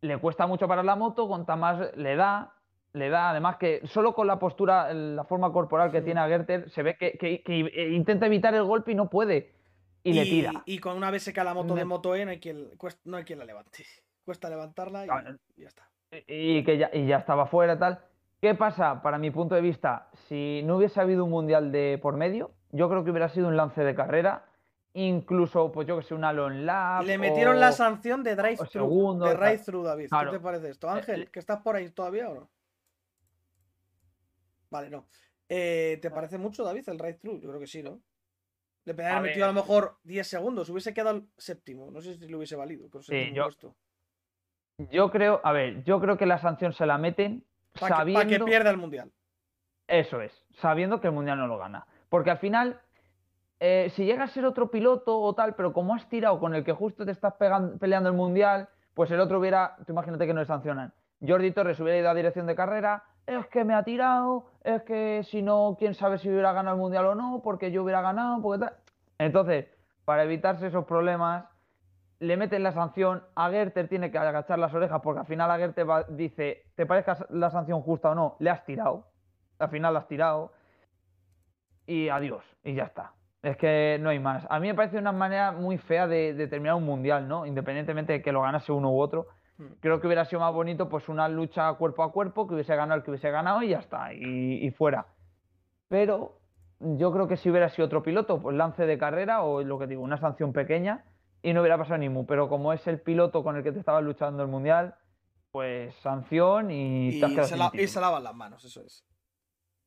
[0.00, 2.54] le cuesta mucho para la moto, cuanta más le da,
[2.92, 6.06] Le da, además que solo con la postura, la forma corporal que Sí.
[6.06, 9.08] tiene a Gerter, se ve que, que- que eh, intenta evitar el golpe y no
[9.08, 9.52] puede.
[10.02, 10.50] Y, le tira.
[10.66, 12.68] Y con una vez se cae la moto de Moto E, no hay quien,
[13.04, 13.84] no hay quien la levante.
[14.24, 15.08] Cuesta levantarla y,
[15.56, 15.88] y ya está.
[16.26, 18.00] y que ya, y ya estaba fuera tal.
[18.40, 19.02] ¿Qué pasa?
[19.02, 22.88] Para mi punto de vista, si no hubiese habido un mundial de por medio, yo
[22.88, 24.46] creo que hubiera sido un lance de carrera,
[24.94, 27.04] incluso, pues yo que sé, un Alon Lab.
[27.04, 29.18] Le metieron la sanción de drive thru.
[29.20, 30.08] De drive thru, David.
[30.08, 30.30] Claro.
[30.32, 30.86] ¿Qué te parece esto?
[30.88, 31.28] Eh, Ángel, eh.
[31.32, 32.50] ¿que estás por ahí todavía o no?
[34.70, 35.06] Vale, no.
[35.48, 37.40] Eh, ¿Te parece mucho, David, el drive thru?
[37.40, 38.00] Yo creo que sí, ¿no?
[38.84, 40.68] Le podrían haber metido a lo mejor 10 segundos.
[40.70, 41.90] Hubiese quedado el séptimo.
[41.90, 42.88] No sé si le hubiese valido.
[42.90, 43.74] Pero Sí, yo- puesto.
[44.90, 47.44] Yo creo, a ver, yo creo que la sanción se la meten
[47.78, 48.22] Para que, sabiendo.
[48.22, 49.12] pa' que pierda el mundial.
[49.86, 51.86] Eso es, sabiendo que el mundial no lo gana.
[52.08, 52.80] Porque al final,
[53.60, 56.64] eh, si llega a ser otro piloto o tal, pero como has tirado con el
[56.64, 60.40] que justo te estás peleando el mundial, pues el otro hubiera, tú imagínate que no
[60.40, 60.92] le sancionan.
[61.26, 65.22] Jordi Torres hubiera ido a dirección de carrera, es que me ha tirado, es que
[65.24, 68.40] si no, quién sabe si hubiera ganado el mundial o no, porque yo hubiera ganado,
[68.42, 68.74] porque tal.
[69.18, 69.66] Entonces,
[70.04, 71.44] para evitarse esos problemas,
[72.18, 75.58] le meten la sanción, a Gerter tiene que agachar las orejas, porque al final a
[75.58, 78.36] Gerter dice, ¿te parezca la sanción justa o no?
[78.40, 79.10] Le has tirado
[79.60, 80.52] al final la has tirado
[81.86, 83.12] y adiós, y ya está.
[83.42, 84.46] Es que no hay más.
[84.50, 87.46] A mí me parece una manera muy fea de, de terminar un mundial, ¿no?
[87.46, 89.28] Independientemente de que lo ganase uno u otro.
[89.56, 89.64] Mm.
[89.80, 92.98] Creo que hubiera sido más bonito pues una lucha cuerpo a cuerpo, que hubiese ganado
[92.98, 95.06] el que hubiese ganado y ya está, y, y fuera.
[95.88, 96.38] Pero
[96.80, 99.86] yo creo que si hubiera sido otro piloto, pues lance de carrera o lo que
[99.86, 101.04] digo, una sanción pequeña
[101.42, 102.26] y no hubiera pasado ni mu.
[102.26, 104.94] Pero como es el piloto con el que te estabas luchando el mundial,
[105.50, 109.04] pues sanción y, Y, te has se, la- y se lavan las manos, eso es.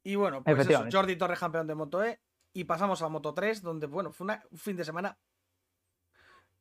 [0.04, 0.86] Y bueno, pues eso.
[0.92, 2.20] Jordi Torres campeón de Moto E.
[2.54, 5.18] Y pasamos a Moto 3, donde, bueno, fue una- un fin de semana.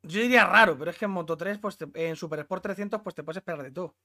[0.01, 3.01] Yo diría raro, pero es que en Moto 3, pues te- en Super Sport 300,
[3.01, 3.95] pues te puedes esperar de todo.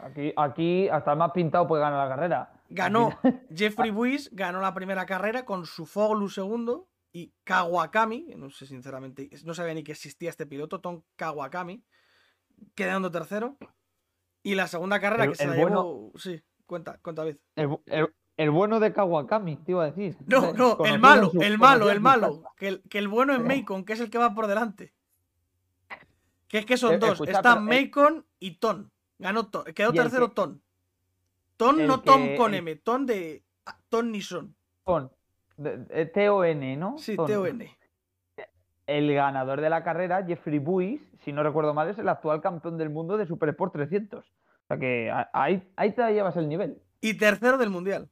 [0.00, 2.62] Aquí, aquí hasta el más pintado puede ganar la carrera.
[2.70, 3.10] Ganó
[3.54, 9.28] Jeffrey Buis, ganó la primera carrera con su Foglu segundo y Kawakami, no sé sinceramente,
[9.44, 11.84] no sabía ni que existía este piloto, Tom Kawakami,
[12.74, 13.56] quedando tercero.
[14.42, 16.12] Y la segunda carrera El- que se la bueno- llevó.
[16.16, 17.24] Sí, cuenta, cuenta.
[17.24, 20.16] El, bu- el- el bueno de Kawakami, te iba a decir.
[20.26, 22.42] No, no, el malo, su- el malo, el malo.
[22.56, 24.94] Que el, que el bueno es Macon, que es el que va por delante.
[26.48, 27.10] Que es que son Eh, dos.
[27.12, 28.90] escucha, Están pero el- Macon y Ton.
[29.18, 29.64] Ganó Ton.
[29.74, 30.62] Quedó tercero que- Ton.
[31.58, 34.54] Ton, no Tom que- con el- M, Ton de ah, Ton Nison.
[34.84, 35.10] Ton.
[36.14, 36.96] T-O-N, ¿no?
[36.98, 37.62] Sí, Ton.
[38.86, 42.78] El ganador de la carrera, Jeffrey Buis, si no recuerdo mal, es el actual campeón
[42.78, 44.24] del mundo de Super Sport 300.
[44.24, 46.80] O sea que ahí, ahí te llevas el nivel.
[47.00, 48.08] Y tercero del mundial.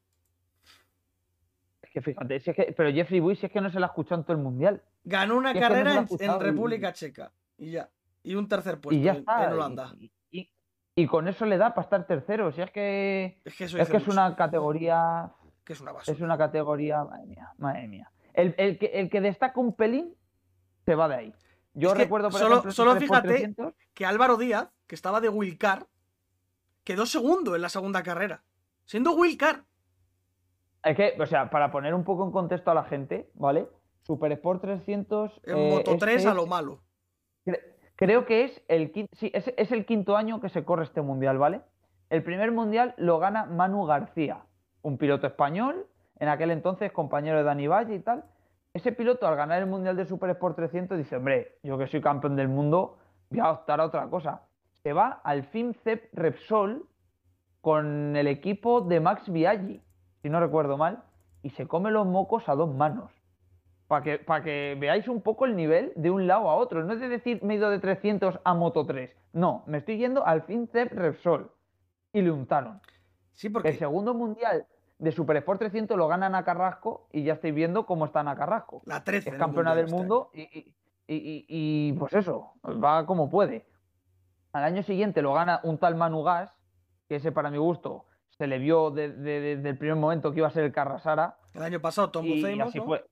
[1.96, 3.88] Que fíjate, si es que, pero Jeffrey Buis si es que no se la ha
[3.88, 4.82] escuchado en todo el mundial.
[5.02, 7.32] Ganó una no carrera en, República Checa.
[7.56, 7.88] Y ya.
[8.22, 9.46] Y un tercer puesto y ya en, está.
[9.46, 9.94] en Holanda.
[9.98, 10.50] Y, y-
[10.94, 12.52] y con eso le da para estar tercero.
[12.52, 15.32] Si es que Es que eso es, que una categoría
[15.64, 15.92] que es una.
[16.06, 18.12] Es una categoría, madre mía, madre mía.
[18.34, 20.14] El, el que, el que destaca un pelín
[20.84, 21.34] se va de ahí.
[21.72, 25.30] Yo Es recuerdo, por solo- ejemplo, solo fíjate 300, Que Álvaro Díaz, que estaba de
[25.30, 25.86] Wilcar,
[26.84, 28.42] quedó segundo en la segunda carrera.
[28.84, 29.64] Siendo Wilcar.
[30.86, 33.68] Es que, o sea, para poner un poco en contexto a la gente, ¿vale?
[34.02, 35.40] Super Sport 300.
[35.44, 36.80] En eh, Moto 3 este a lo malo.
[37.44, 37.60] cre-
[37.96, 41.02] Creo que es el, quin- sí, es, es el quinto año que se corre este
[41.02, 41.62] mundial, ¿vale?
[42.08, 44.44] El primer mundial lo gana Manu García,
[44.82, 45.86] un piloto español,
[46.20, 48.24] en aquel entonces compañero de Dani Valle y tal.
[48.72, 52.00] Ese piloto al ganar el mundial de Super Sport 300 dice, hombre, yo que soy
[52.00, 52.98] campeón del mundo,
[53.30, 54.42] voy a optar a otra cosa.
[54.84, 56.86] Se va al FinCEP Repsol
[57.60, 59.82] con el equipo de Max Biaggi,
[60.26, 61.04] si no recuerdo mal,
[61.44, 63.12] y se come los mocos a dos manos.
[63.86, 66.82] Para que, pa' que veáis un poco el nivel de un lado a otro.
[66.82, 69.12] No es de decir me he ido de 300 a Moto 3.
[69.34, 71.52] No, me estoy yendo al FinCEP Repsol.
[72.12, 72.80] Y le untaron.
[73.34, 74.66] Sí, El porque segundo mundial
[74.98, 78.34] de Super Sport 300 lo ganan a Carrasco y ya estáis viendo cómo está a
[78.34, 78.82] Carrasco.
[78.84, 79.28] la 13.
[79.28, 80.74] Es el campeona del este mundo y, y-
[81.06, 83.64] y- y- y, pues eso, va como puede.
[84.52, 86.52] Al año siguiente lo gana un tal Manu Gas,
[87.08, 88.05] que ese para mi gusto
[88.38, 91.36] se le vio de- de- desde el primer momento que iba a ser el Carrasara.
[91.54, 92.84] El año pasado, Tom Buceimos, ¿no?
[92.84, 93.04] fue.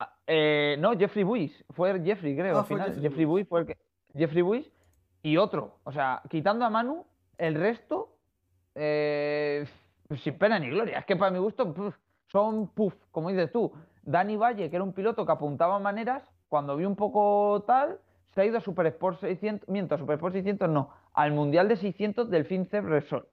[0.00, 1.64] Ah, eh, no, Jeffrey Buis.
[1.70, 2.86] Fue Jeffrey, creo, Ah, al final.
[2.88, 3.24] Jeffrey Jeffrey.
[3.24, 3.76] Buis fue el que.
[4.14, 4.70] Jeffrey Buis
[5.22, 5.78] y otro.
[5.84, 7.04] O sea, quitando a Manu,
[7.38, 8.12] el resto.
[8.78, 9.66] eh,
[10.22, 10.98] sin pena ni gloria.
[10.98, 11.96] Es que para mi gusto puf,
[12.30, 13.72] son puff, como dices tú.
[14.02, 17.98] Dani Valle, que era un piloto que apuntaba maneras, cuando vio un poco tal,
[18.34, 19.68] se ha ido a Super Sport 600.
[19.68, 20.90] Miento, a Super Sport 600 no.
[21.14, 23.26] Al Mundial de 600 del FinCEP Resort.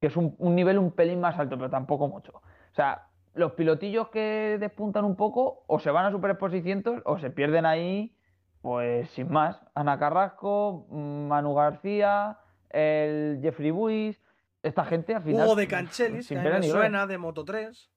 [0.00, 2.32] Que es un, un nivel un pelín más alto, pero tampoco mucho.
[2.36, 7.02] O sea, los pilotillos que despuntan un poco o se van a Super Sport 600
[7.04, 8.16] o se pierden ahí,
[8.62, 9.62] pues sin más.
[9.74, 12.38] Ana Carrasco, mm, Manu García,
[12.70, 14.20] el Jeffrey Buis.
[14.62, 15.46] esta gente al final.
[15.46, 17.90] Hugo de Canchelis, que sin a mí pena me suena, de Moto 3.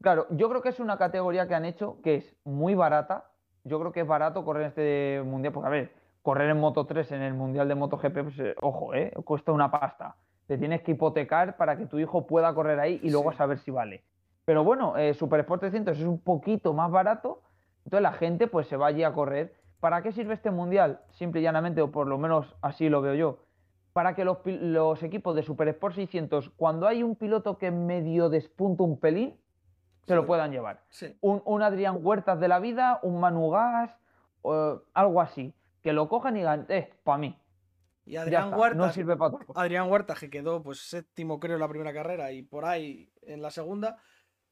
[0.00, 3.30] Claro, yo creo que es una categoría que han hecho que es muy barata.
[3.64, 5.92] Yo creo que es barato correr este mundial, porque a ver,
[6.22, 9.70] correr en Moto 3 en el mundial de MotoGP, pues eh, ojo, eh, cuesta una
[9.70, 10.16] pasta.
[10.46, 13.38] Te tienes que hipotecar para que tu hijo pueda correr ahí y luego Sí.
[13.38, 14.02] saber si vale.
[14.44, 17.42] Pero bueno, eh, Super Sport 300 es un poquito más barato,
[17.84, 19.54] entonces la gente pues se va allí a correr.
[19.80, 21.00] ¿Para qué sirve este mundial?
[21.10, 23.38] Simple y llanamente, o por lo menos así lo veo yo.
[23.92, 28.82] Para que los, equipos de Super Sport 600, cuando hay un piloto que medio despunta
[28.84, 29.36] un pelín,
[30.06, 30.80] se lo puedan llevar.
[30.90, 31.16] Sí.
[31.20, 33.90] Un, un Adrián Huertas de la vida, un Manu Gas,
[34.42, 35.52] o algo así.
[35.82, 37.36] Que lo cojan y digan, eh, para mí.
[38.06, 39.60] Y Adrián está, Huerta, no sirve para otra cosa.
[39.60, 43.42] Adrián Huerta, que quedó pues séptimo creo en la primera carrera y por ahí en
[43.42, 44.00] la segunda,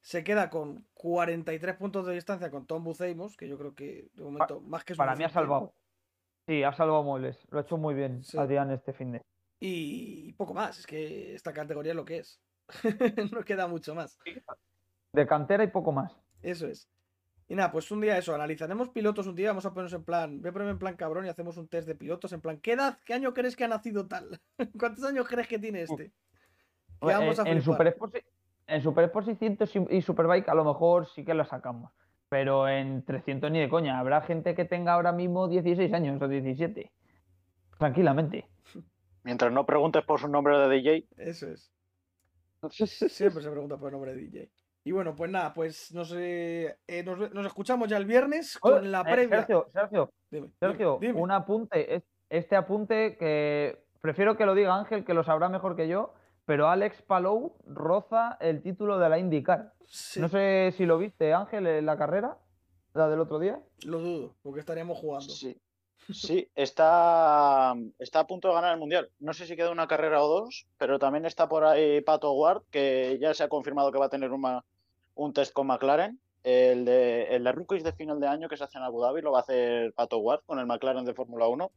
[0.01, 4.25] se queda con 43 puntos de distancia con Tom Buceimos, que yo creo que de
[4.25, 5.73] momento más que Para mí ha salvado.
[6.47, 7.47] Sí, ha salvado muebles.
[7.51, 8.37] Lo ha hecho muy bien Sí.
[8.37, 9.23] Adrián este fin de.
[9.61, 12.41] Y poco más, es que esta categoría es lo que es.
[13.33, 14.19] no queda mucho más.
[15.13, 16.21] De cantera y poco más.
[16.43, 16.89] Eso es.
[17.49, 20.41] Y nada, pues un día eso, analizaremos pilotos un día, vamos a ponernos en plan,
[20.41, 22.73] voy a ponerme en plan cabrón y hacemos un test de pilotos en plan, ¿qué
[22.73, 24.41] edad, qué año crees que ha nacido tal?
[24.79, 26.13] ¿Cuántos años crees que tiene este?
[27.01, 27.61] Que En, vamos a en.
[27.61, 28.17] Super Sport,
[28.67, 31.93] en Super Sport 600 y y Superbike a lo mejor sí que lo sacamos.
[32.31, 33.99] Pero en 300 ni de coña.
[33.99, 36.91] Habrá gente que tenga ahora mismo 16 años o 17.
[37.79, 38.49] Tranquilamente.
[39.23, 41.71] Mientras no preguntes por su nombre de DJ, Eso es.
[42.71, 44.51] Siempre se pregunta por el nombre de DJ.
[44.87, 48.91] Y bueno, pues nada, pues nos, eh, eh, nos, nos escuchamos ya el viernes con
[48.93, 49.39] la Eh, previa.
[49.39, 51.21] Sergio, Sergio, Dime, Sergio, dime.
[51.21, 51.95] un apunte.
[51.97, 56.15] es- Este apunte que prefiero que lo diga Ángel, que lo sabrá mejor que yo,
[56.47, 59.73] pero Alex Palou roza el título de la IndyCar.
[59.87, 62.37] Sí, No sé si lo viste, Ángel, en la carrera,
[62.95, 63.61] la del otro día.
[63.87, 65.29] lo dudo, porque estaríamos jugando.
[65.33, 65.57] sí.
[66.13, 69.11] Sí, está, está a punto de ganar el Mundial.
[69.21, 72.63] No sé si queda una carrera o dos, pero también está por ahí Pato Ward,
[72.71, 74.63] que ya se ha confirmado que va a tener una-
[75.15, 76.21] un test con McLaren.
[76.43, 79.23] El de, el de rookies de final de año que se hace en Abu Dhabi
[79.23, 81.71] lo va a hacer Pato Ward con el McLaren de Fórmula 1.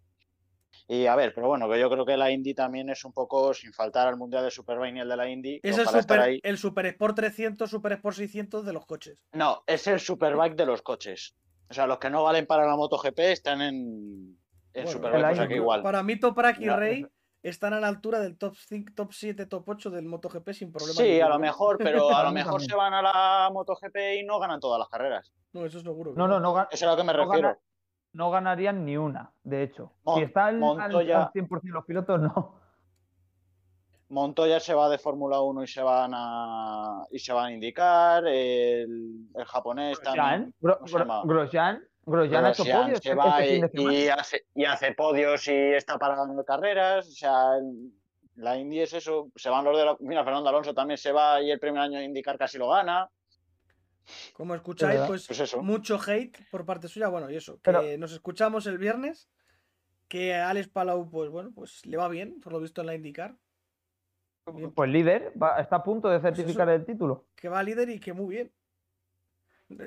[0.89, 3.53] Y a ver, pero bueno, que yo creo que la Indy también es un poco,
[3.53, 6.39] sin faltar al Mundial de Superbike ni el de la Indy, Es el super, ahí.
[6.43, 9.23] el Super Sport 300, Super Sport 600 de los coches.
[9.31, 11.35] No, es el Superbike de los coches.
[11.69, 13.75] O sea, los que no valen para la MotoGP están en,
[14.73, 15.81] en Bueno, Superbike, el o sea año- que igual.
[15.81, 16.69] Para mí, Toprak y.
[16.69, 17.05] Rey
[17.43, 20.93] están a la altura del top 5, top 7, top 8 del MotoGP sin problema.
[20.99, 22.69] Sí, a lo mejor, pero a lo mejor también.
[22.69, 25.31] se van a la MotoGP y no ganan todas las carreras.
[25.53, 26.13] No, eso seguro.
[26.13, 27.47] que No, no, no, ga- Eso es a lo que me No refiero.
[27.49, 27.59] gana-
[28.13, 29.93] no ganarían ni una, de hecho.
[30.03, 32.55] Mon- si están al, Montoya- al 100% los pilotos, no.
[34.09, 38.25] Montoya se va de Fórmula 1 y se van a y se van a indicar.
[38.25, 40.25] El, el japonés también.
[40.25, 41.21] Grosjean, Gro- ¿cómo se Gro- llama?
[41.25, 45.47] Grosjean, Grosjean ha hecho podios se este va fin de y, hace, y hace podios
[45.47, 47.07] y está para ganar carreras.
[47.07, 47.51] O sea,
[48.35, 49.29] la Indy es eso.
[49.35, 49.97] Se van los de la.
[49.99, 53.09] Mira, Fernando Alonso también se va y el primer año de indicar casi lo gana.
[54.33, 55.61] Como escucháis, pues, Pues eso.
[55.61, 57.09] mucho hate por parte suya.
[57.09, 59.29] Bueno, y eso, que Pero- nos escuchamos el viernes.
[60.07, 62.95] Que a Alex Palau, pues bueno, pues le va bien, por lo visto en la
[62.95, 63.35] IndyCar.
[64.53, 67.25] Bien, Pues líder, va- está a punto de certificar el título.
[67.35, 68.53] que va líder y que muy bien.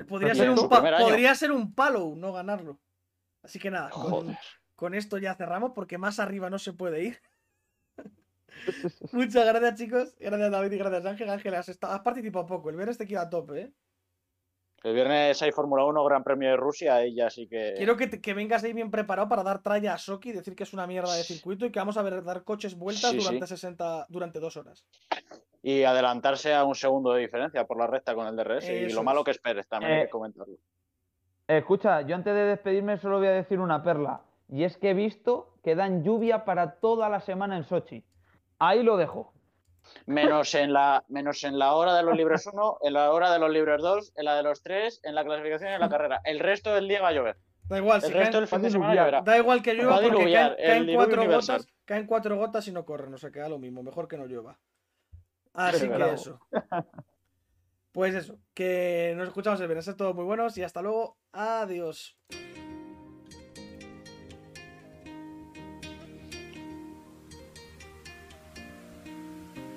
[0.07, 2.79] Podría ser, un podría ser un palo no ganarlo.
[3.41, 3.89] Así que nada,
[4.75, 7.19] con, esto ya cerramos porque más arriba no se puede ir.
[9.11, 10.15] Muchas gracias, chicos.
[10.19, 11.29] Gracias, David, y gracias, Ángel.
[11.29, 12.69] Ángel, has, estado- has participado poco.
[12.69, 13.73] El viernes te queda a tope, ¿eh?
[14.83, 17.73] El viernes hay Fórmula 1, Gran Premio de Rusia, y ya sí que.
[17.77, 20.55] Quiero que, te- que vengas ahí bien preparado para dar tralla a Soki y decir
[20.55, 23.19] que es una mierda de circuito y que vamos a ver dar coches vueltas Sí,
[23.19, 23.23] sí.
[23.23, 24.85] durante 60, durante dos horas.
[25.63, 28.67] Y adelantarse a un segundo de diferencia por la recta con el DRS.
[28.69, 29.25] y Eso lo malo es.
[29.25, 30.55] que esperes también hay Eh, que comentarlo.
[31.47, 34.21] Escucha, yo antes de despedirme solo voy a decir una perla.
[34.49, 38.03] Y es que he visto que dan lluvia para toda la semana en Sochi.
[38.59, 39.33] Ahí lo dejo.
[40.05, 43.39] Menos en la, menos en la hora de los libres 1, en la hora de
[43.39, 46.21] los libres 2, en la de los 3, en la clasificación y en la carrera.
[46.23, 47.37] El resto del día va a llover.
[47.65, 49.21] Da igual, El si resto caen- del fin de semana lloverá.
[49.21, 51.57] da igual que llueva porque caen, cuatro universal.
[51.59, 53.81] gotas, caen cuatro gotas y no corren, o sea, queda lo mismo.
[53.83, 54.57] Mejor que no llueva.
[55.53, 56.39] Así que eso.
[57.91, 59.87] Pues eso, que nos escuchamos el viernes.
[59.87, 61.17] Es todo muy buenos y hasta luego.
[61.33, 62.17] Adiós.